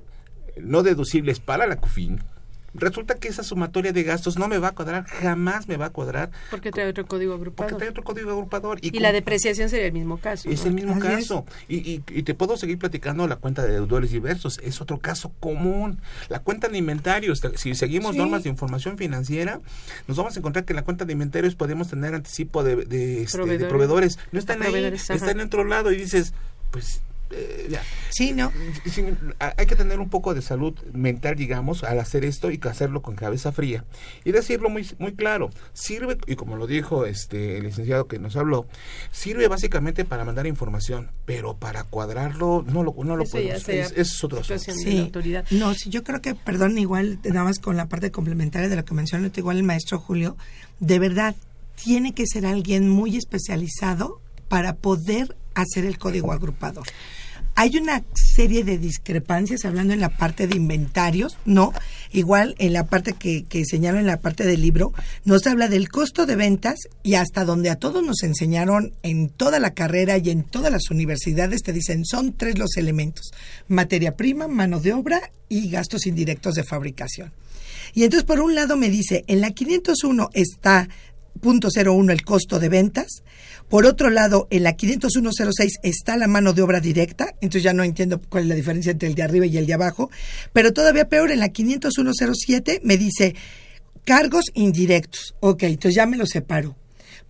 [0.61, 2.21] no deducibles para la CUFIN,
[2.73, 5.89] resulta que esa sumatoria de gastos no me va a cuadrar, jamás me va a
[5.89, 6.31] cuadrar.
[6.49, 7.69] Porque trae otro código agrupador.
[7.69, 8.79] Porque trae otro código agrupador.
[8.81, 10.49] Y, la depreciación sería el mismo caso.
[10.49, 11.45] Es el mismo caso.
[11.67, 14.59] Y, y, te puedo seguir platicando la cuenta de deudores diversos.
[14.63, 15.99] Es otro caso común.
[16.27, 19.61] La cuenta de inventarios, si seguimos normas de información financiera,
[20.07, 23.23] nos vamos a encontrar que en la cuenta de inventarios podemos tener anticipo de, de,
[23.23, 24.19] este, proveedores.
[24.31, 26.33] No están ahí, están en otro lado y dices,
[26.71, 27.01] pues
[27.31, 27.77] eh,
[28.09, 28.51] sí, ¿no?
[29.39, 33.15] hay que tener un poco de salud mental, digamos, al hacer esto y hacerlo con
[33.15, 33.85] cabeza fría.
[34.23, 38.35] Y decirlo muy, muy claro, sirve, y como lo dijo este el licenciado que nos
[38.35, 38.67] habló,
[39.11, 43.67] sirve básicamente para mandar información, pero para cuadrarlo no lo, no lo podemos.
[43.69, 45.11] Es, es otro sí.
[45.51, 48.85] No, sí, yo creo que, perdón, igual, nada más con la parte complementaria de lo
[48.85, 50.37] que mencionó igual el maestro Julio,
[50.79, 51.35] de verdad,
[51.75, 56.87] tiene que ser alguien muy especializado para poder hacer el código agrupador.
[57.55, 61.73] Hay una serie de discrepancias hablando en la parte de inventarios, ¿no?
[62.13, 64.93] Igual en la parte que, que señalo en la parte del libro,
[65.25, 69.59] nos habla del costo de ventas y hasta donde a todos nos enseñaron en toda
[69.59, 73.31] la carrera y en todas las universidades, te dicen, son tres los elementos,
[73.67, 77.33] materia prima, mano de obra y gastos indirectos de fabricación.
[77.93, 80.87] Y entonces, por un lado me dice, en la 501 está
[81.41, 83.23] .01 el costo de ventas.
[83.69, 87.83] Por otro lado, en la 50106 está la mano de obra directa, entonces ya no
[87.83, 90.09] entiendo cuál es la diferencia entre el de arriba y el de abajo,
[90.53, 93.35] pero todavía peor, en la 50107 me dice
[94.05, 95.35] cargos indirectos.
[95.39, 96.75] Ok, entonces ya me lo separo.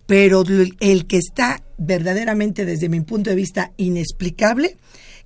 [0.06, 0.42] Pero
[0.80, 4.76] el que está verdaderamente desde mi punto de vista inexplicable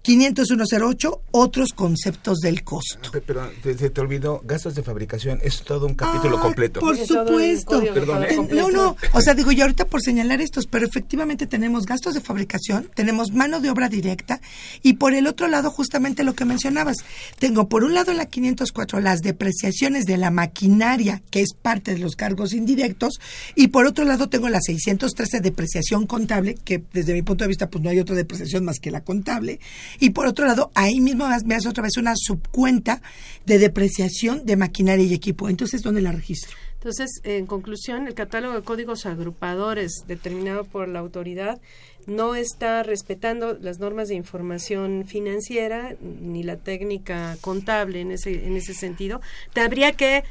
[0.04, 3.10] 50108, otros conceptos del costo.
[3.26, 6.80] Pero se te olvidó, gastos de fabricación, es todo un capítulo completo.
[6.80, 7.80] Por supuesto.
[7.80, 8.36] Perdón, ¿eh?
[8.52, 12.20] No, no, o sea, digo, yo ahorita por señalar estos, pero efectivamente tenemos gastos de
[12.20, 14.42] fabricación, tenemos mano de obra directa
[14.82, 16.98] y por el otro lado justamente lo que mencionabas.
[17.38, 21.94] Tengo por un lado en la 504 las depreciaciones de la maquinaria, que es parte
[21.94, 23.20] de los cargos indirectos,
[23.54, 27.70] y por otro lado tengo la 613 depreciación contable, que desde mi punto de vista
[27.70, 29.60] pues no hay otra depreciación más que la contable
[30.00, 33.02] y por otro lado, ahí mismo me hace otra vez una subcuenta
[33.46, 35.48] de depreciación de maquinaria y equipo.
[35.48, 36.56] Entonces, ¿dónde la registro?
[36.74, 41.58] Entonces, en conclusión, el catálogo de códigos agrupadores determinado por la autoridad
[42.06, 48.56] no está respetando las normas de información financiera ni la técnica contable en ese en
[48.56, 49.22] ese sentido.
[49.54, 50.24] Habría que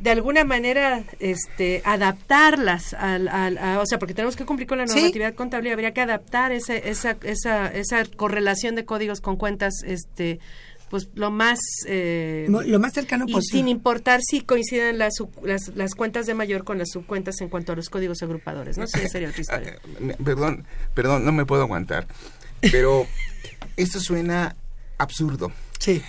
[0.00, 4.86] de alguna manera este adaptarlas al, al o sea porque tenemos que cumplir con la
[4.86, 10.38] normatividad contable habría que adaptar ese, esa, esa esa correlación de códigos con cuentas este
[10.90, 13.58] pues lo más eh, lo más cercano y posible.
[13.58, 17.72] sin importar si coinciden las, las, las cuentas de mayor con las subcuentas en cuanto
[17.72, 19.78] a los códigos agrupadores no sí sería otra historia.
[20.24, 22.06] Perdón perdón no me puedo aguantar
[22.60, 23.06] pero
[23.76, 24.56] esto suena
[24.98, 25.52] absurdo.
[25.78, 26.02] Sí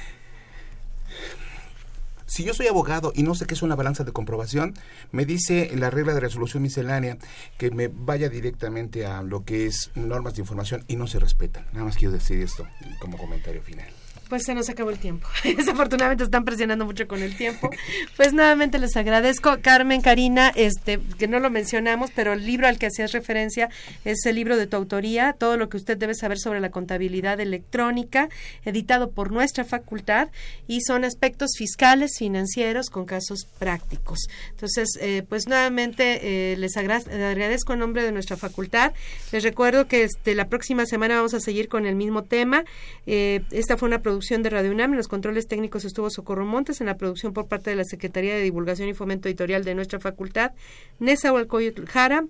[2.28, 4.74] si yo soy abogado y no sé qué es una balanza de comprobación,
[5.12, 7.18] me dice la regla de resolución miscelánea
[7.58, 11.66] que me vaya directamente a lo que es normas de información y no se respetan.
[11.72, 12.68] Nada más quiero decir esto
[13.00, 13.88] como comentario final.
[14.30, 15.28] Pues se nos acabó el tiempo.
[15.44, 17.70] Desafortunadamente están presionando mucho con el tiempo.
[18.16, 22.78] Pues nuevamente les agradezco, Carmen, Karina, este, que no lo mencionamos, pero el libro al
[22.78, 23.70] que hacías referencia
[24.06, 27.40] es el libro de tu autoría, todo lo que usted debe saber sobre la contabilidad
[27.40, 28.30] electrónica,
[28.66, 30.30] editado por nuestra facultad,
[30.68, 34.28] y son aspectos fiscales, financieros, con casos prácticos.
[34.52, 38.94] Entonces, eh, pues nuevamente eh, les agradezco en nombre de nuestra facultad.
[39.32, 42.66] Les recuerdo que este, la próxima semana vamos a seguir con el mismo tema.
[43.06, 44.94] Eh, esta fue una producción producción de Radio UNAM.
[44.94, 48.34] En los controles técnicos estuvo Socorro Montes, en la producción por parte de la Secretaría
[48.34, 50.54] de Divulgación y Fomento Editorial de nuestra facultad,
[50.98, 52.26] Nesa Hualcoyotl Jara,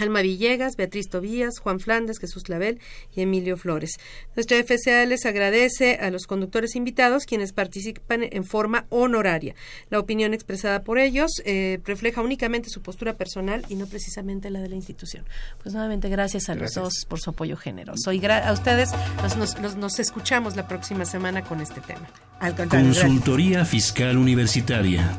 [0.00, 2.80] Alma Villegas, Beatriz Tobías, Juan Flandes, Jesús Clavel
[3.14, 3.98] y Emilio Flores.
[4.34, 9.54] Nuestra FCA les agradece a los conductores invitados quienes participan en forma honoraria.
[9.90, 14.60] La opinión expresada por ellos eh, refleja únicamente su postura personal y no precisamente la
[14.60, 15.24] de la institución.
[15.62, 18.12] Pues nuevamente gracias a los dos por su apoyo generoso.
[18.12, 18.90] Y a ustedes
[19.76, 22.08] nos, escuchamos la próxima semana con este tema.
[22.38, 25.18] Al Consultoría Fiscal Universitaria.